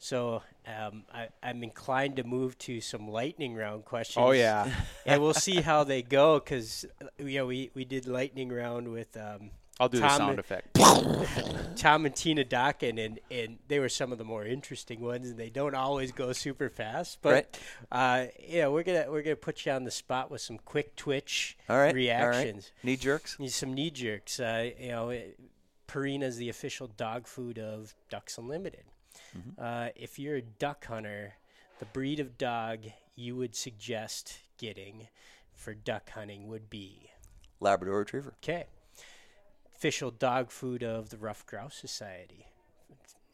[0.00, 4.22] So um, I, I'm inclined to move to some lightning round questions.
[4.26, 4.70] Oh yeah.
[5.06, 6.84] and we'll see how they go because
[7.18, 9.50] you know we, we did lightning round with um,
[9.80, 10.74] I'll do the Tom- sound effect.
[11.76, 15.38] Tom and Tina Dokken, and, and they were some of the more interesting ones, and
[15.38, 17.18] they don't always go super fast.
[17.22, 17.58] But
[17.92, 21.56] uh, yeah, we're gonna we're gonna put you on the spot with some quick twitch
[21.68, 21.94] All right.
[21.94, 22.84] reactions, All right.
[22.84, 23.38] Knee jerks.
[23.38, 24.40] Need some knee jerks.
[24.40, 25.16] Uh, you know,
[25.86, 28.84] Purina is the official dog food of Ducks Unlimited.
[29.58, 31.34] Uh, if you're a duck hunter,
[31.78, 32.80] the breed of dog
[33.14, 35.06] you would suggest getting
[35.54, 37.10] for duck hunting would be
[37.60, 38.34] Labrador Retriever.
[38.42, 38.66] Okay.
[39.78, 42.46] Official dog food of the Ruffed Grouse Society.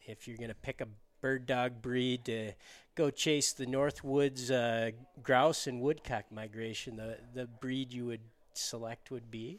[0.05, 0.85] If you're going to pick a
[1.19, 2.51] bird dog breed to
[2.93, 4.91] go chase the North Woods uh,
[5.23, 8.19] grouse and woodcock migration, the, the breed you would
[8.53, 9.57] select would be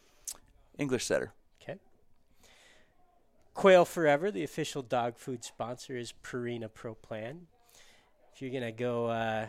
[0.79, 1.33] English setter.
[1.61, 1.81] okay.
[3.53, 7.49] Quail Forever, the official dog food sponsor, is Purina Pro Plan.
[8.33, 9.49] If you're going to go uh,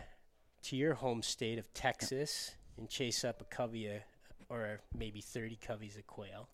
[0.62, 4.02] to your home state of Texas and chase up a covey of,
[4.48, 6.48] or maybe 30 coveys of quail,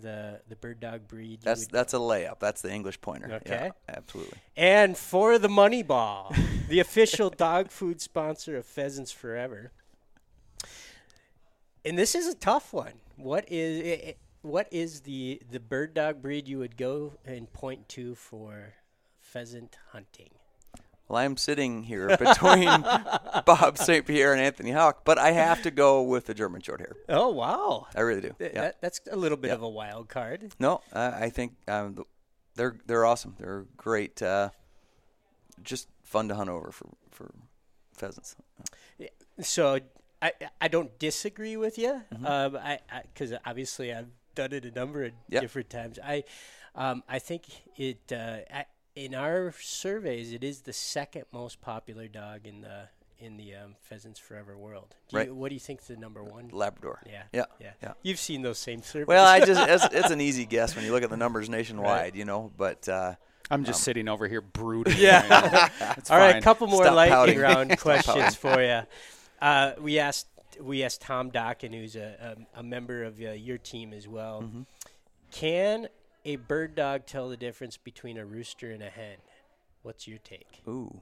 [0.00, 1.40] the the bird dog breed.
[1.42, 2.38] That's that's a layup.
[2.40, 3.28] That's the English pointer.
[3.28, 3.70] Yeah, Okay.
[3.88, 4.38] absolutely.
[4.56, 6.34] and for the money ball,
[6.68, 9.72] the official dog food sponsor of Pheasants Forever.
[11.84, 12.94] And this is a tough one.
[13.16, 18.14] What is what is the the bird dog breed you would go and point to
[18.14, 18.74] for
[19.20, 20.30] pheasant hunting?
[21.12, 22.70] Well, I'm sitting here between
[23.44, 24.06] Bob St.
[24.06, 26.92] Pierre and Anthony Hauck, but I have to go with the German Shorthair.
[27.06, 28.30] Oh wow, I really do.
[28.38, 28.60] Th- Yeah.
[28.62, 29.54] that, that's a little bit Yeah.
[29.56, 30.54] of a wild card.
[30.58, 32.02] No, I, I think um,
[32.54, 33.36] they're they're awesome.
[33.38, 34.22] They're great.
[34.22, 34.48] Uh,
[35.62, 37.30] just fun to hunt over for for
[37.94, 38.34] pheasants.
[39.42, 39.80] So
[40.22, 40.32] I
[40.62, 42.00] I don't disagree with you.
[42.14, 42.24] Mm-hmm.
[42.26, 42.78] Um, I
[43.12, 45.42] because obviously I've done it a number of Yep.
[45.42, 45.98] different times.
[46.02, 46.24] I
[46.74, 47.44] um, I think
[47.76, 52.88] it uh, I, in our surveys it is the second most popular dog in the
[53.18, 54.96] in the um, pheasants forever world.
[55.08, 55.28] Do Right.
[55.28, 56.48] you, what do you think's the number one?
[56.52, 57.00] Labrador.
[57.06, 57.44] Yeah, Yeah.
[57.60, 57.92] yeah, yeah.
[58.02, 59.06] You've seen those same surveys.
[59.06, 62.16] Well, I just it's, it's an easy guess when you look at the numbers nationwide,
[62.16, 62.50] you know.
[62.56, 63.14] But uh,
[63.48, 64.96] I'm just sitting over here brooding.
[64.98, 65.68] Yeah.
[65.96, 66.40] It's All right, fine.
[66.40, 67.38] a couple more Stop lightning pouting.
[67.38, 68.82] round questions for you.
[69.40, 70.26] Uh, we asked
[70.60, 74.42] we asked Tom Dokken, who's a, a, a member of uh, your team as well.
[74.42, 74.62] Mm-hmm.
[75.30, 75.88] Can
[76.24, 79.16] a bird dog tell the difference between a rooster and a hen?
[79.82, 80.62] What's your take?
[80.68, 81.00] ooh,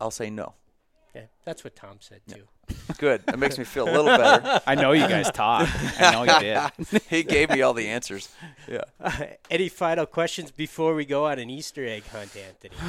[0.00, 0.54] I'll say no.
[1.14, 2.44] Yeah, that's what Tom said too.
[2.98, 3.22] Good.
[3.26, 4.60] That makes me feel a little better.
[4.66, 5.70] I know you guys talked.
[6.00, 6.40] I know you
[6.88, 7.02] did.
[7.10, 8.28] he gave me all the answers.
[8.68, 8.84] Yeah.
[9.50, 12.76] Any final questions before we go on an Easter egg hunt, Anthony?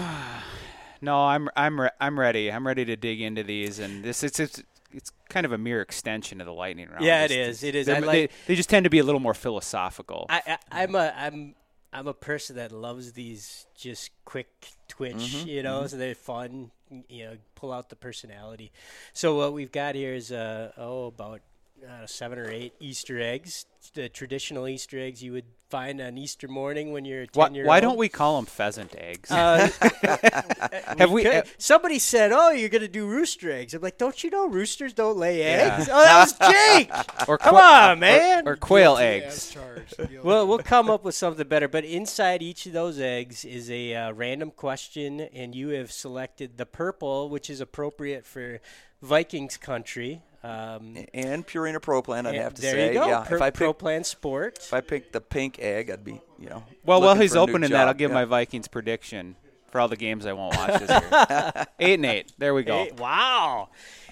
[1.04, 2.52] No, I'm I'm re- I'm ready.
[2.52, 4.62] I'm ready to dig into these, and this it's it's,
[4.94, 7.04] it's kind of a mere extension of the lightning round.
[7.04, 7.64] Yeah, it is.
[7.64, 7.88] It is.
[7.90, 10.26] I They, like- they just tend to be a little more philosophical.
[10.30, 11.56] I, I I'm a I'm
[11.94, 14.48] I'm a person that loves these just quick
[14.88, 16.72] twitch, Mm-hmm, you know, so they're fun,
[17.10, 18.72] you know, pull out the personality.
[19.14, 21.42] So what we've got here is uh oh about
[21.88, 26.48] uh, seven or eight Easter eggs, the traditional Easter eggs you would find on Easter
[26.50, 29.32] morning when you're a why, ten year why don't we call them pheasant eggs?
[29.32, 29.70] Uh,
[30.98, 31.24] Have we?
[31.24, 34.48] could- uh, somebody said, "Oh, you're gonna do rooster eggs." I'm like, "Don't you know
[34.48, 35.78] roosters don't lay Yeah.
[35.80, 36.92] eggs?" Oh, that was Jake.
[37.28, 38.48] or Come qua- on, man.
[38.48, 39.36] Or, or quail Guilty eggs.
[39.36, 39.98] as charged.
[39.98, 40.20] Guilty.
[40.20, 41.68] Well, we'll come up with something better.
[41.68, 46.58] But inside each of those eggs is a uh, random question, and you have selected
[46.58, 48.60] the purple, which is appropriate for
[49.02, 50.22] Vikings country.
[50.44, 52.88] Um, And Purina Pro Plan, I'd have to there say.
[52.88, 53.08] you go.
[53.08, 53.22] Yeah.
[53.28, 54.58] Per- if I Pro pick Plan Sport.
[54.60, 56.64] if I picked the pink egg, I'd be you know.
[56.84, 58.16] Well, while he's for a opening that, I'll give Yeah.
[58.16, 59.36] my Vikings prediction
[59.70, 61.68] for all the games I won't watch this year.
[61.80, 62.32] eight and eight.
[62.40, 62.86] There we go.
[62.86, 63.70] Hey, wow.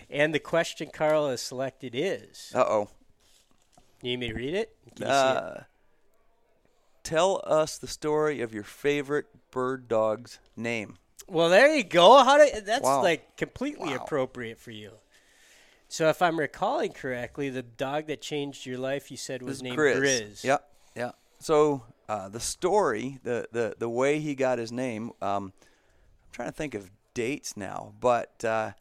[0.10, 2.90] And the question Carl has selected is Uh oh.
[4.02, 4.76] You need me to read it?
[4.96, 5.38] Can you see it?
[5.38, 5.60] Uh,
[7.04, 10.98] tell us the story of your favorite bird dog's name.
[11.28, 12.24] Well, there you go.
[12.24, 13.02] How do, that's Wow.
[13.04, 14.04] like completely Wow.
[14.04, 14.92] appropriate for you.
[15.90, 19.64] So, if I'm recalling correctly, the dog that changed your life, you said was This
[19.64, 19.98] named Grizz.
[19.98, 20.44] Grizz.
[20.44, 20.58] Yeah,
[20.96, 21.12] yeah.
[21.40, 26.48] So uh, the story, the, the the way he got his name, um, I'm trying
[26.50, 28.72] to think of dates now, but uh,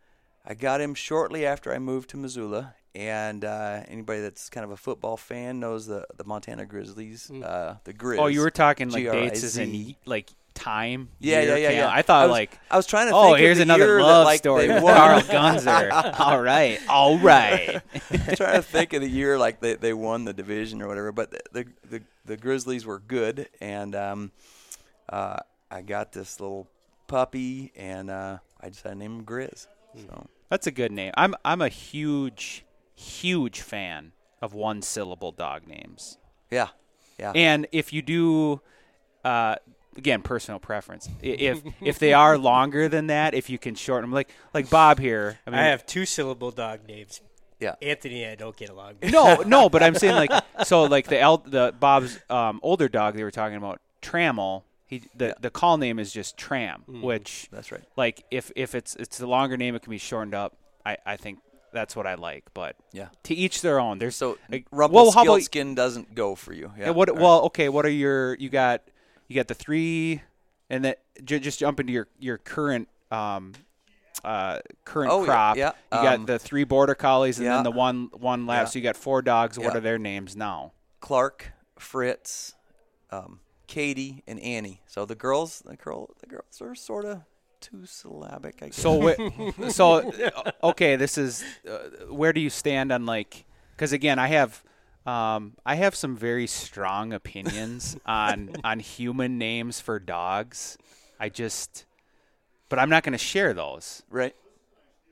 [0.44, 2.74] I got him shortly after I moved to Missoula.
[2.94, 7.76] And uh, anybody that's kind of a football fan knows the the Montana Grizzlies, uh,
[7.84, 8.18] the Grizz.
[8.18, 11.08] Oh, you were talking like dates as in like time.
[11.18, 11.90] Yeah, yeah, yeah, yeah.
[11.90, 13.14] I thought was, like, I was trying to.
[13.14, 14.68] oh, think here's the another year love that, like, story.
[14.68, 14.82] with.
[14.82, 16.14] Carl Gunzer.
[16.20, 17.80] all right, all right.
[18.10, 21.12] I'm trying to think of the year like they, they won the division or whatever.
[21.12, 24.32] But the the, the, the Grizzlies were good, and um,
[25.08, 25.38] uh,
[25.70, 26.68] I got this little
[27.06, 29.66] puppy, and uh, I decided to name him Grizz.
[29.96, 31.12] So That's a good name.
[31.16, 36.18] I'm I'm a huge, huge fan of one syllable dog names.
[36.50, 36.68] yeah,
[37.18, 38.60] yeah, And if you do,
[39.24, 39.56] uh,
[39.98, 41.08] again, personal preference.
[41.22, 44.98] If if they are longer than that, if you can shorten them, like like Bob
[44.98, 45.38] here.
[45.46, 47.20] I I have two syllable dog names.
[47.60, 47.74] yeah.
[47.82, 48.94] Anthony I don't get along.
[49.00, 49.12] good.
[49.18, 50.30] no, no, but I'm saying like
[50.64, 54.62] so like the el- the Bob's um, older dog they were talking about Trammel.
[54.86, 55.34] He the Yeah.
[55.40, 57.82] the call name is just Tram, which That's right.
[57.96, 60.56] like if if it's it's a longer name, it can be shortened up.
[60.86, 61.40] I I think
[61.70, 63.08] that's what I like, but Yeah.
[63.24, 63.98] to each their own.
[63.98, 65.42] There's So like, well, how about
[65.74, 66.72] doesn't go for you.
[66.78, 66.86] Yeah.
[66.86, 67.10] and what?
[67.10, 67.22] all right.
[67.22, 67.68] Well, okay.
[67.68, 68.34] What are your?
[68.36, 68.80] You got
[69.28, 70.22] you got the three,
[70.70, 73.52] and then j- just jump into your your current um
[74.24, 75.56] uh current Oh, crop.
[75.56, 77.54] yeah, You got um, the three border collies and yeah.
[77.56, 78.62] then the one one lab.
[78.62, 78.64] Yeah.
[78.70, 79.58] So you got four dogs.
[79.58, 80.72] What are their names now?
[81.00, 82.54] Clark, Fritz,
[83.10, 84.80] um, Katie, and Annie.
[84.86, 87.20] So the girls, the girl, the girls are sort of
[87.60, 88.56] two syllabic.
[88.62, 88.76] I guess.
[88.76, 89.14] So
[89.68, 90.12] so
[90.64, 90.96] okay.
[90.96, 91.78] This is uh,
[92.10, 93.44] where do you stand on like?
[93.76, 94.62] Because again, I have.
[95.06, 100.76] Um, I have some very strong opinions on on human names for dogs.
[101.18, 101.84] I just,
[102.68, 104.02] but I'm not going to share those.
[104.10, 104.34] right.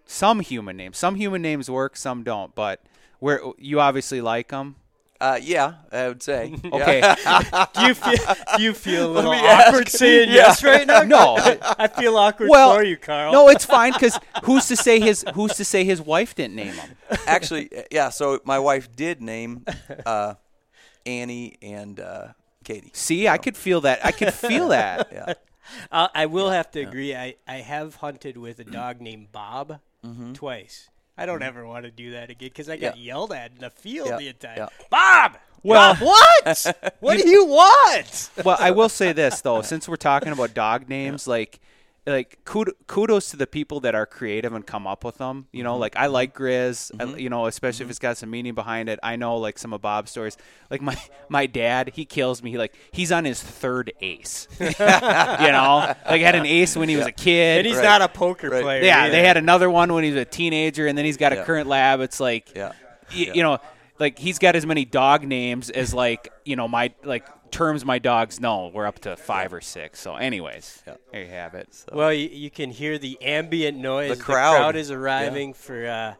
[0.04, 0.98] some human names.
[0.98, 2.54] Some human names work, some don't.
[2.54, 2.82] But
[3.18, 4.76] where you obviously like them.
[5.20, 6.54] Uh, yeah, I would say.
[6.72, 7.00] Okay.
[7.74, 9.68] do you feel do you feel a little me ask.
[9.68, 10.34] awkward saying Yeah.
[10.34, 11.02] yes right now?
[11.02, 11.36] No.
[11.38, 13.32] I feel awkward Well, for you, Carl.
[13.32, 16.74] no, it's fine because who's to say his who's to say his wife didn't name
[16.74, 16.90] him?
[17.26, 18.10] Actually, yeah.
[18.10, 19.64] So my wife did name
[20.04, 20.34] uh,
[21.06, 22.28] Annie and uh,
[22.64, 22.90] Katie.
[22.92, 24.04] See, I could feel that.
[24.04, 25.08] I could feel that.
[25.12, 25.34] Yeah.
[25.90, 27.14] Uh, I will have to agree.
[27.14, 29.80] I, I have hunted with a dog named Bob
[30.34, 30.88] twice.
[31.16, 31.46] I don't mm.
[31.46, 32.96] ever want to do that again because I got.
[32.96, 33.02] Yeah.
[33.02, 34.68] yelled at in the field Yeah, the entire yeah.
[34.90, 35.38] Bob.
[35.62, 36.94] Well- Bob, what?
[37.00, 38.30] what do you want?
[38.44, 41.60] Well, I will say this though, since we're talking about dog names, like
[42.06, 45.46] like kudos to the people that are creative and come up with them.
[45.50, 45.80] You know, mm-hmm.
[45.80, 46.92] like I like Grizz.
[47.00, 47.18] I, mm-hmm.
[47.18, 47.90] you know, especially if mm-hmm.
[47.90, 49.00] it's got some meaning behind it.
[49.02, 50.36] I know like some of Bob's stories.
[50.70, 50.96] Like my
[51.28, 52.52] my dad, he kills me.
[52.52, 54.46] He like he's on his third ace.
[54.60, 57.58] you know, like had an ace when he was a kid.
[57.58, 57.82] And he's Right.
[57.82, 58.62] not a poker Right.
[58.62, 58.84] player.
[58.84, 59.12] yeah, either.
[59.12, 61.68] they had another one when he was a teenager, and then he's got a current
[61.68, 62.00] lab.
[62.00, 62.72] It's like, Yeah.
[63.12, 63.58] y- you know,
[63.98, 67.98] like he's got as many dog names as like you know my like terms my
[67.98, 68.70] dogs know.
[68.72, 70.00] We're up to five or six.
[70.00, 70.94] So, anyways, Yeah.
[71.12, 71.68] there you have it.
[71.92, 74.16] Well, you, you can hear the ambient noise.
[74.16, 74.76] The crowd.
[74.76, 76.14] is arriving for uh,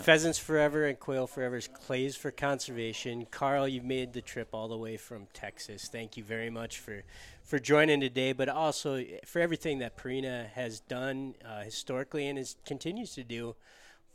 [0.00, 3.26] Pheasants Forever and Quail Forever's Clays for Conservation.
[3.30, 5.88] Carl, you've made the trip all the way from Texas.
[5.90, 7.02] Thank you very much for,
[7.44, 12.56] for joining today, but also for everything that Purina has done uh, historically and is,
[12.64, 13.54] continues to do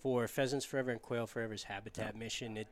[0.01, 2.57] for Pheasants Forever and Quail Forever's habitat mission.
[2.57, 2.67] It,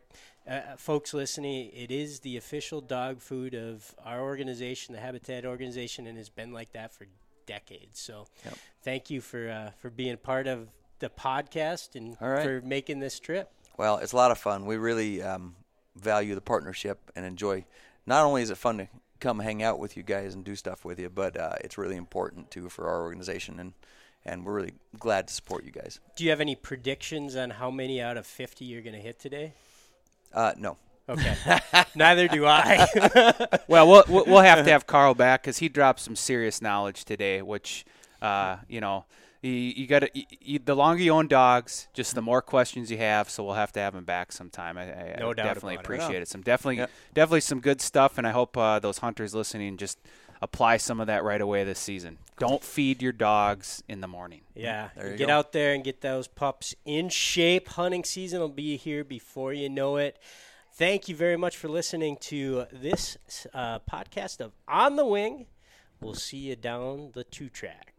[0.50, 6.08] uh, folks listening, it is the official dog food of our organization, the Habitat organization,
[6.08, 7.08] and has been like that for
[7.46, 8.00] decades.
[8.00, 8.54] So, Yep.
[8.84, 10.70] thank you for uh, for being part of
[11.00, 12.44] the podcast and right.
[12.44, 13.52] for making this trip.
[13.78, 14.66] Well, it's a lot of fun.
[14.66, 15.56] We really um,
[15.96, 17.66] value the partnership and enjoy.
[18.06, 18.88] Not only is it fun to
[19.20, 21.96] come hang out with you guys and do stuff with you, but uh, it's really
[21.96, 23.74] important too for our organization, and
[24.26, 26.00] and we're really glad to support you guys.
[26.16, 29.20] Do you have any predictions on how many out of 50 you're going to hit
[29.20, 29.54] today?
[30.34, 31.36] Uh, no, Okay.
[31.96, 32.88] Neither do I.
[33.68, 37.06] Well, we'll we'll we'll have to have Carl back because he dropped some serious knowledge
[37.06, 37.42] today.
[37.44, 37.86] Which,
[38.22, 39.06] uh, you know,
[39.44, 43.30] you, you got to the longer you own dogs, just the more questions you have.
[43.30, 44.78] So we'll have to have him back sometime.
[44.80, 45.86] I, I, No I doubt definitely about it.
[45.86, 46.28] appreciate it.
[46.28, 46.90] Some definitely Yep.
[47.14, 50.00] definitely some good stuff, and I hope uh, those hunters listening just
[50.46, 52.18] apply some of that right away this season.
[52.38, 54.42] Don't feed your dogs in the morning.
[54.54, 55.34] Yeah, There you get go.
[55.34, 57.70] out there and get those pups in shape.
[57.70, 60.18] Hunting season will be here before you know it.
[60.74, 63.18] Thank you very much for listening to this
[63.54, 65.46] uh, podcast of On the Wing.
[66.02, 67.94] We'll see you down the two track.